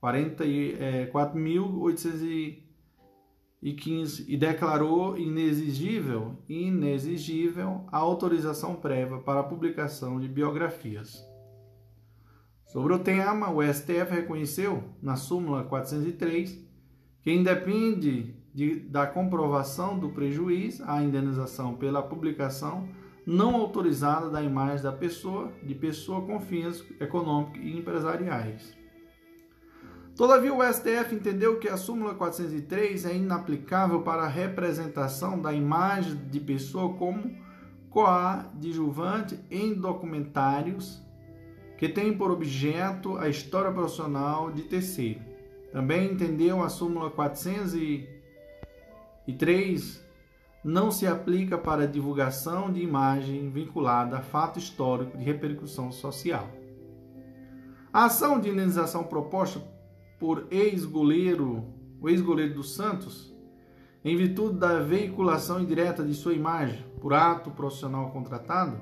4.815 0.00 2.61
e 3.62 4.36
declarou 4.36 5.16
inexigível, 5.16 6.36
inexigível 6.48 7.84
a 7.92 7.98
autorização 7.98 8.74
prévia 8.74 9.18
para 9.18 9.40
a 9.40 9.44
publicação 9.44 10.18
de 10.18 10.26
biografias. 10.26 11.24
Sobre 12.66 12.92
o 12.92 12.98
tema, 12.98 13.52
o 13.52 13.62
STF 13.62 14.10
reconheceu, 14.10 14.82
na 15.00 15.14
súmula 15.14 15.62
403, 15.62 16.58
que 17.22 17.32
independe 17.32 18.34
de, 18.52 18.80
da 18.80 19.06
comprovação 19.06 19.96
do 19.96 20.08
prejuízo 20.08 20.82
à 20.84 21.02
indenização 21.02 21.74
pela 21.74 22.02
publicação 22.02 22.88
não 23.24 23.54
autorizada 23.54 24.28
da 24.28 24.42
imagem 24.42 24.82
da 24.82 24.92
pessoa, 24.92 25.52
de 25.62 25.74
pessoa 25.74 26.22
com 26.22 26.40
fins 26.40 26.84
econômicos 26.98 27.60
e 27.62 27.78
empresariais. 27.78 28.81
Todavia, 30.16 30.52
o 30.52 30.60
STF 30.62 31.14
entendeu 31.14 31.58
que 31.58 31.68
a 31.68 31.78
súmula 31.78 32.14
403 32.14 33.06
é 33.06 33.16
inaplicável 33.16 34.02
para 34.02 34.24
a 34.24 34.28
representação 34.28 35.40
da 35.40 35.50
imagem 35.52 36.16
de 36.30 36.38
pessoa 36.38 36.92
como 36.94 37.34
coadjuvante 37.88 39.40
em 39.50 39.74
documentários 39.74 41.02
que 41.78 41.88
têm 41.88 42.16
por 42.16 42.30
objeto 42.30 43.16
a 43.16 43.28
história 43.28 43.72
profissional 43.72 44.52
de 44.52 44.62
terceiro. 44.62 45.20
Também 45.72 46.12
entendeu 46.12 46.62
a 46.62 46.68
súmula 46.68 47.10
403 47.10 50.02
não 50.62 50.92
se 50.92 51.06
aplica 51.06 51.56
para 51.58 51.88
divulgação 51.88 52.72
de 52.72 52.80
imagem 52.80 53.50
vinculada 53.50 54.18
a 54.18 54.22
fato 54.22 54.58
histórico 54.58 55.18
de 55.18 55.24
repercussão 55.24 55.90
social. 55.90 56.48
A 57.92 58.04
ação 58.04 58.38
de 58.38 58.48
indenização 58.48 59.02
proposta 59.04 59.60
por 60.22 60.46
ex-goleiro, 60.52 61.64
o 62.00 62.08
ex-goleiro 62.08 62.54
dos 62.54 62.76
Santos, 62.76 63.34
em 64.04 64.16
virtude 64.16 64.56
da 64.56 64.78
veiculação 64.78 65.60
indireta 65.60 66.04
de 66.04 66.14
sua 66.14 66.32
imagem 66.32 66.80
por 67.00 67.12
ato 67.12 67.50
profissional 67.50 68.08
contratado, 68.12 68.80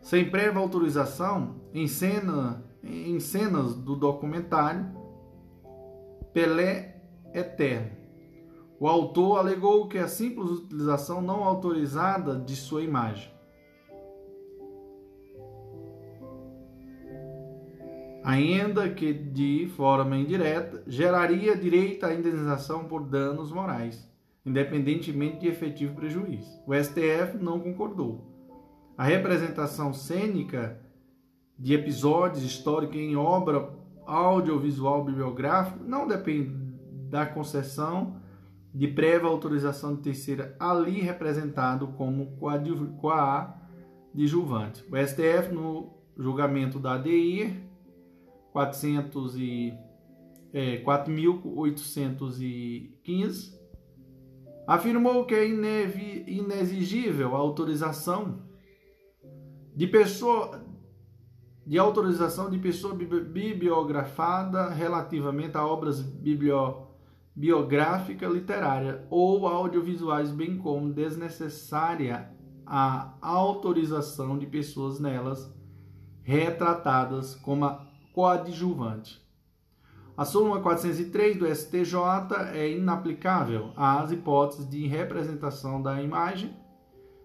sem 0.00 0.30
prévia 0.30 0.60
autorização, 0.60 1.56
em, 1.74 1.88
cena, 1.88 2.64
em 2.84 3.18
cenas 3.18 3.74
do 3.74 3.96
documentário 3.96 4.86
Pelé 6.32 7.02
Eterno, 7.34 7.90
o 8.78 8.86
autor 8.86 9.40
alegou 9.40 9.88
que 9.88 9.98
a 9.98 10.06
simples 10.06 10.50
utilização 10.50 11.20
não 11.20 11.42
autorizada 11.42 12.38
de 12.38 12.54
sua 12.54 12.84
imagem. 12.84 13.28
Ainda 18.26 18.90
que 18.90 19.12
de 19.12 19.68
forma 19.76 20.16
indireta, 20.16 20.82
geraria 20.88 21.56
direito 21.56 22.04
à 22.04 22.12
indenização 22.12 22.86
por 22.86 23.04
danos 23.04 23.52
morais, 23.52 24.04
independentemente 24.44 25.38
de 25.38 25.46
efetivo 25.46 25.94
prejuízo. 25.94 26.50
O 26.66 26.74
STF 26.74 27.38
não 27.40 27.60
concordou. 27.60 28.26
A 28.98 29.04
representação 29.04 29.94
cênica 29.94 30.76
de 31.56 31.72
episódios 31.72 32.42
históricos 32.42 32.96
em 32.96 33.14
obra 33.14 33.70
audiovisual 34.04 35.04
bibliográfica 35.04 35.78
não 35.84 36.08
depende 36.08 36.50
da 37.08 37.26
concessão 37.26 38.20
de 38.74 38.88
prévia 38.88 39.28
autorização 39.28 39.94
de 39.94 40.02
terceira 40.02 40.56
ali 40.58 41.00
representado 41.00 41.86
como 41.96 42.36
coadjuvante. 42.38 43.62
O 44.90 44.96
STF, 44.96 45.54
no 45.54 45.94
julgamento 46.18 46.80
da 46.80 46.94
ADI 46.94 47.65
400 48.56 49.36
e, 49.36 49.74
é, 50.50 50.82
4.815, 50.82 53.54
afirmou 54.66 55.26
que 55.26 55.34
é 55.34 55.46
inexigível 55.46 57.36
a 57.36 57.38
autorização 57.38 58.46
de 59.74 59.86
pessoa 59.86 60.64
de 61.66 61.78
autorização 61.78 62.48
de 62.48 62.58
pessoa 62.58 62.94
bibliografada 62.94 64.70
relativamente 64.70 65.58
a 65.58 65.66
obras 65.66 66.00
bibliográficas 66.00 66.86
biográfica 67.34 68.26
literária 68.26 69.06
ou 69.10 69.46
audiovisuais, 69.46 70.30
bem 70.30 70.56
como 70.56 70.90
desnecessária 70.90 72.30
a 72.64 73.18
autorização 73.20 74.38
de 74.38 74.46
pessoas 74.46 74.98
nelas 74.98 75.54
retratadas 76.22 77.34
como 77.34 77.66
coadjuvante. 78.16 79.22
A 80.16 80.24
súmula 80.24 80.62
403 80.62 81.36
do 81.36 81.54
STJ 81.54 82.34
é 82.54 82.70
inaplicável 82.70 83.74
às 83.76 84.10
hipóteses 84.10 84.66
de 84.66 84.86
representação 84.86 85.82
da 85.82 86.00
imagem 86.00 86.56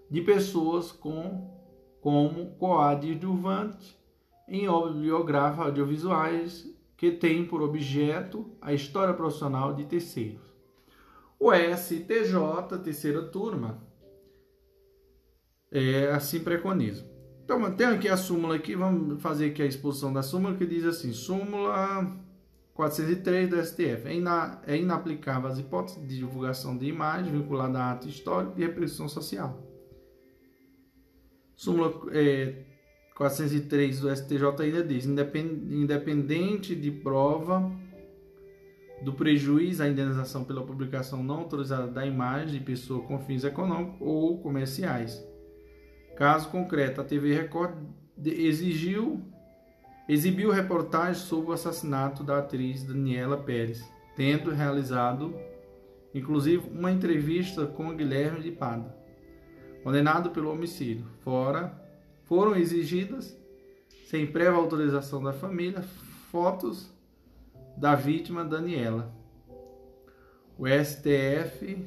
de 0.10 0.20
pessoas 0.20 0.92
com, 0.92 1.50
como 2.02 2.58
coadjuvante 2.58 3.98
em 4.50 4.68
obras 4.68 4.98
biográficas 4.98 5.68
audiovisuais 5.68 6.76
que 6.98 7.10
tem 7.10 7.46
por 7.46 7.62
objeto 7.62 8.52
a 8.60 8.74
história 8.74 9.14
profissional 9.14 9.74
de 9.74 9.86
terceiros. 9.86 10.44
O 11.40 11.54
STJ, 11.54 12.78
terceira 12.84 13.24
turma, 13.30 13.82
é, 15.72 16.12
assim 16.12 16.44
preconiza. 16.44 17.10
Então, 17.54 17.70
tem 17.74 17.86
aqui 17.86 18.08
a 18.08 18.16
súmula 18.16 18.56
aqui, 18.56 18.78
vamos 18.78 19.22
fazer 19.22 19.48
aqui 19.48 19.62
a 19.62 19.66
exposição 19.66 20.14
da 20.14 20.24
súmula 20.24 20.56
que 20.56 20.66
diz 20.66 20.86
assim, 20.86 21.12
súmula 21.12 22.10
403 22.74 23.50
do 23.50 23.62
STF, 23.62 24.08
é, 24.08 24.16
ina, 24.16 24.62
é 24.66 24.78
inaplicável 24.78 25.50
às 25.50 25.60
hipóteses 25.60 26.02
de 26.08 26.16
divulgação 26.16 26.78
de 26.78 26.86
imagem 26.86 27.34
vinculada 27.34 27.78
a 27.78 27.92
ato 27.92 28.08
histórico 28.08 28.56
de 28.56 28.62
repressão 28.62 29.10
social. 29.10 29.62
Súmula 31.54 31.94
é, 32.14 32.64
403 33.18 34.00
do 34.00 34.16
STJ 34.16 34.46
ainda 34.62 34.82
diz: 34.82 35.06
independente 35.06 36.74
de 36.74 36.90
prova 36.90 37.70
do 39.02 39.12
prejuízo 39.12 39.84
à 39.84 39.90
indenização 39.90 40.46
pela 40.46 40.66
publicação 40.66 41.22
não 41.22 41.40
autorizada 41.40 41.88
da 41.88 42.06
imagem 42.06 42.60
de 42.60 42.66
pessoa 42.66 43.04
com 43.04 43.20
fins 43.20 43.44
econômicos 43.44 43.98
ou 44.00 44.42
comerciais. 44.42 45.31
Caso 46.22 46.50
concreto, 46.50 47.02
a 47.02 47.04
TV 47.04 47.34
Record 47.34 47.74
exigiu 48.24 49.24
exibiu 50.08 50.52
reportagem 50.52 51.20
sobre 51.20 51.50
o 51.50 51.52
assassinato 51.52 52.24
da 52.24 52.38
atriz 52.38 52.84
Daniela 52.84 53.38
Pérez, 53.38 53.84
tendo 54.16 54.52
realizado 54.52 55.34
inclusive 56.14 56.70
uma 56.70 56.92
entrevista 56.92 57.66
com 57.66 57.96
Guilherme 57.96 58.40
de 58.40 58.52
Pada, 58.52 58.96
condenado 59.84 60.30
pelo 60.30 60.52
homicídio, 60.52 61.08
fora 61.24 61.76
foram 62.26 62.56
exigidas, 62.56 63.36
sem 64.06 64.28
prévia 64.28 64.60
autorização 64.60 65.24
da 65.24 65.34
família, 65.34 65.82
fotos 66.30 66.94
da 67.76 67.96
vítima 67.96 68.46
Daniela. 68.46 69.12
O 70.56 70.68
STF, 70.68 71.84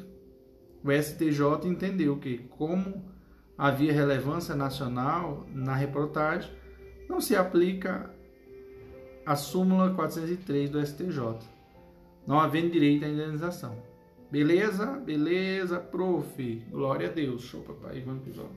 o 0.83 0.91
STJ 0.91 1.69
entendeu 1.69 2.19
que, 2.19 2.39
como 2.39 3.14
havia 3.57 3.93
relevância 3.93 4.55
nacional 4.55 5.47
na 5.53 5.75
reportagem, 5.75 6.51
não 7.09 7.21
se 7.21 7.37
aplica 7.37 8.11
a 9.25 9.37
súmula 9.37 9.95
403 9.95 10.71
do 10.71 10.85
STJ, 10.85 11.39
não 12.27 12.39
havendo 12.39 12.73
direito 12.73 13.05
à 13.05 13.09
indenização. 13.09 13.77
Beleza? 14.31 14.87
Beleza, 14.99 15.79
prof. 15.79 16.63
Glória 16.71 17.09
a 17.09 17.13
Deus. 17.13 17.43
Show, 17.43 17.63
papai. 17.63 18.01
Vamos 18.01 18.25
pro. 18.25 18.51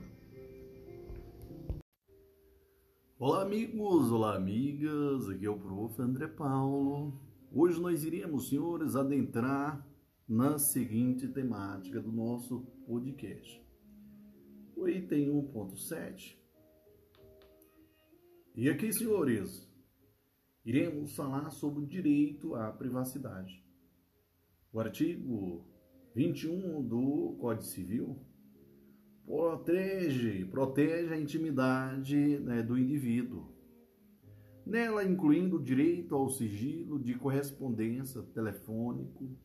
Olá 3.20 3.42
amigos, 3.42 4.12
olá 4.12 4.36
amigas, 4.36 5.28
aqui 5.28 5.44
é 5.44 5.50
o 5.50 5.58
Prof. 5.58 6.00
André 6.00 6.28
Paulo. 6.28 7.12
Hoje 7.52 7.80
nós 7.80 8.04
iremos, 8.04 8.48
senhores, 8.48 8.94
adentrar 8.94 9.84
na 10.28 10.56
seguinte 10.56 11.26
temática 11.26 12.00
do 12.00 12.12
nosso 12.12 12.60
podcast. 12.86 13.60
O 14.78 14.88
item 14.88 15.28
1.7. 15.28 16.38
E 18.54 18.70
aqui, 18.70 18.92
senhores, 18.92 19.68
iremos 20.64 21.16
falar 21.16 21.50
sobre 21.50 21.82
o 21.82 21.86
direito 21.86 22.54
à 22.54 22.70
privacidade. 22.70 23.60
O 24.72 24.78
artigo 24.78 25.66
21 26.14 26.80
do 26.86 27.36
Código 27.40 27.64
Civil 27.64 28.24
protege, 29.26 30.44
protege 30.44 31.12
a 31.12 31.20
intimidade 31.20 32.38
né, 32.38 32.62
do 32.62 32.78
indivíduo. 32.78 33.52
Nela, 34.64 35.02
incluindo 35.02 35.56
o 35.56 35.62
direito 35.62 36.14
ao 36.14 36.30
sigilo 36.30 37.00
de 37.00 37.14
correspondência 37.14 38.22
telefônico 38.22 39.36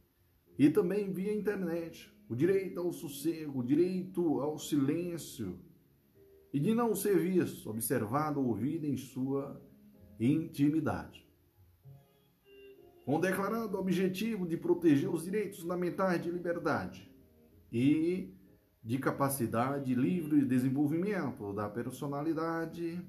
e 0.59 0.69
também 0.69 1.11
via 1.11 1.34
internet, 1.34 2.13
o 2.34 2.36
direito 2.36 2.79
ao 2.79 2.91
sossego, 2.91 3.59
o 3.59 3.63
direito 3.63 4.41
ao 4.41 4.57
silêncio 4.57 5.59
e 6.51 6.59
de 6.59 6.73
não 6.73 6.95
ser 6.95 7.19
visto, 7.19 7.69
observado 7.69 8.39
ou 8.39 8.47
ouvido 8.47 8.88
em 8.88 8.97
sua 8.97 9.61
intimidade. 10.19 11.27
Com 13.05 13.19
declarado 13.19 13.77
objetivo 13.77 14.47
de 14.47 14.57
proteger 14.57 15.09
os 15.09 15.25
direitos 15.25 15.59
fundamentais 15.59 16.23
de 16.23 16.31
liberdade 16.31 17.07
e 17.71 18.34
de 18.84 18.97
capacidade 18.97 19.93
livre 19.93 20.39
de 20.39 20.45
desenvolvimento 20.47 21.53
da 21.53 21.69
personalidade 21.69 22.99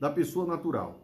da 0.00 0.10
pessoa 0.10 0.44
natural. 0.44 0.99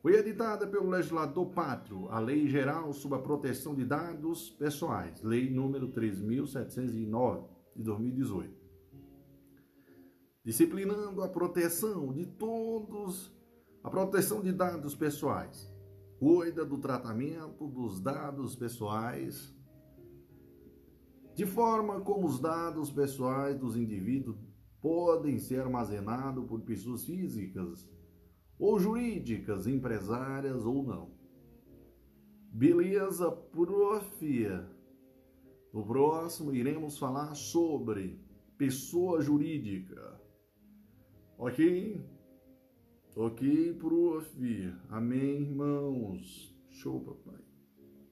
Foi 0.00 0.14
editada 0.14 0.64
pelo 0.66 0.88
legislador 0.88 1.46
pátrio 1.50 2.08
a 2.08 2.20
Lei 2.20 2.46
Geral 2.46 2.92
sobre 2.92 3.18
a 3.18 3.20
Proteção 3.22 3.74
de 3.74 3.84
Dados 3.84 4.50
Pessoais, 4.50 5.22
Lei 5.22 5.50
número 5.50 5.88
3709 5.88 7.48
de 7.74 7.82
2018. 7.82 8.54
Disciplinando 10.44 11.20
a 11.22 11.28
proteção 11.28 12.12
de 12.12 12.26
todos, 12.26 13.34
a 13.82 13.90
proteção 13.90 14.40
de 14.40 14.52
dados 14.52 14.94
pessoais. 14.94 15.68
Cuida 16.20 16.64
do 16.64 16.78
tratamento 16.78 17.66
dos 17.66 18.00
dados 18.00 18.54
pessoais 18.54 19.54
de 21.34 21.46
forma 21.46 22.00
como 22.00 22.26
os 22.26 22.40
dados 22.40 22.90
pessoais 22.90 23.56
dos 23.56 23.76
indivíduos 23.76 24.36
podem 24.80 25.38
ser 25.38 25.60
armazenados 25.60 26.44
por 26.46 26.60
pessoas 26.62 27.04
físicas 27.04 27.88
ou 28.58 28.78
jurídicas, 28.78 29.66
empresárias 29.66 30.64
ou 30.64 30.82
não. 30.82 31.10
Beleza, 32.52 33.30
prof. 33.30 34.26
No 35.72 35.86
próximo 35.86 36.54
iremos 36.54 36.98
falar 36.98 37.34
sobre 37.34 38.18
pessoa 38.56 39.20
jurídica. 39.20 40.20
Ok? 41.36 42.04
Ok, 43.14 43.74
prof. 43.74 44.74
Amém, 44.88 45.42
irmãos. 45.42 46.54
Show, 46.70 47.00
papai. 47.00 47.47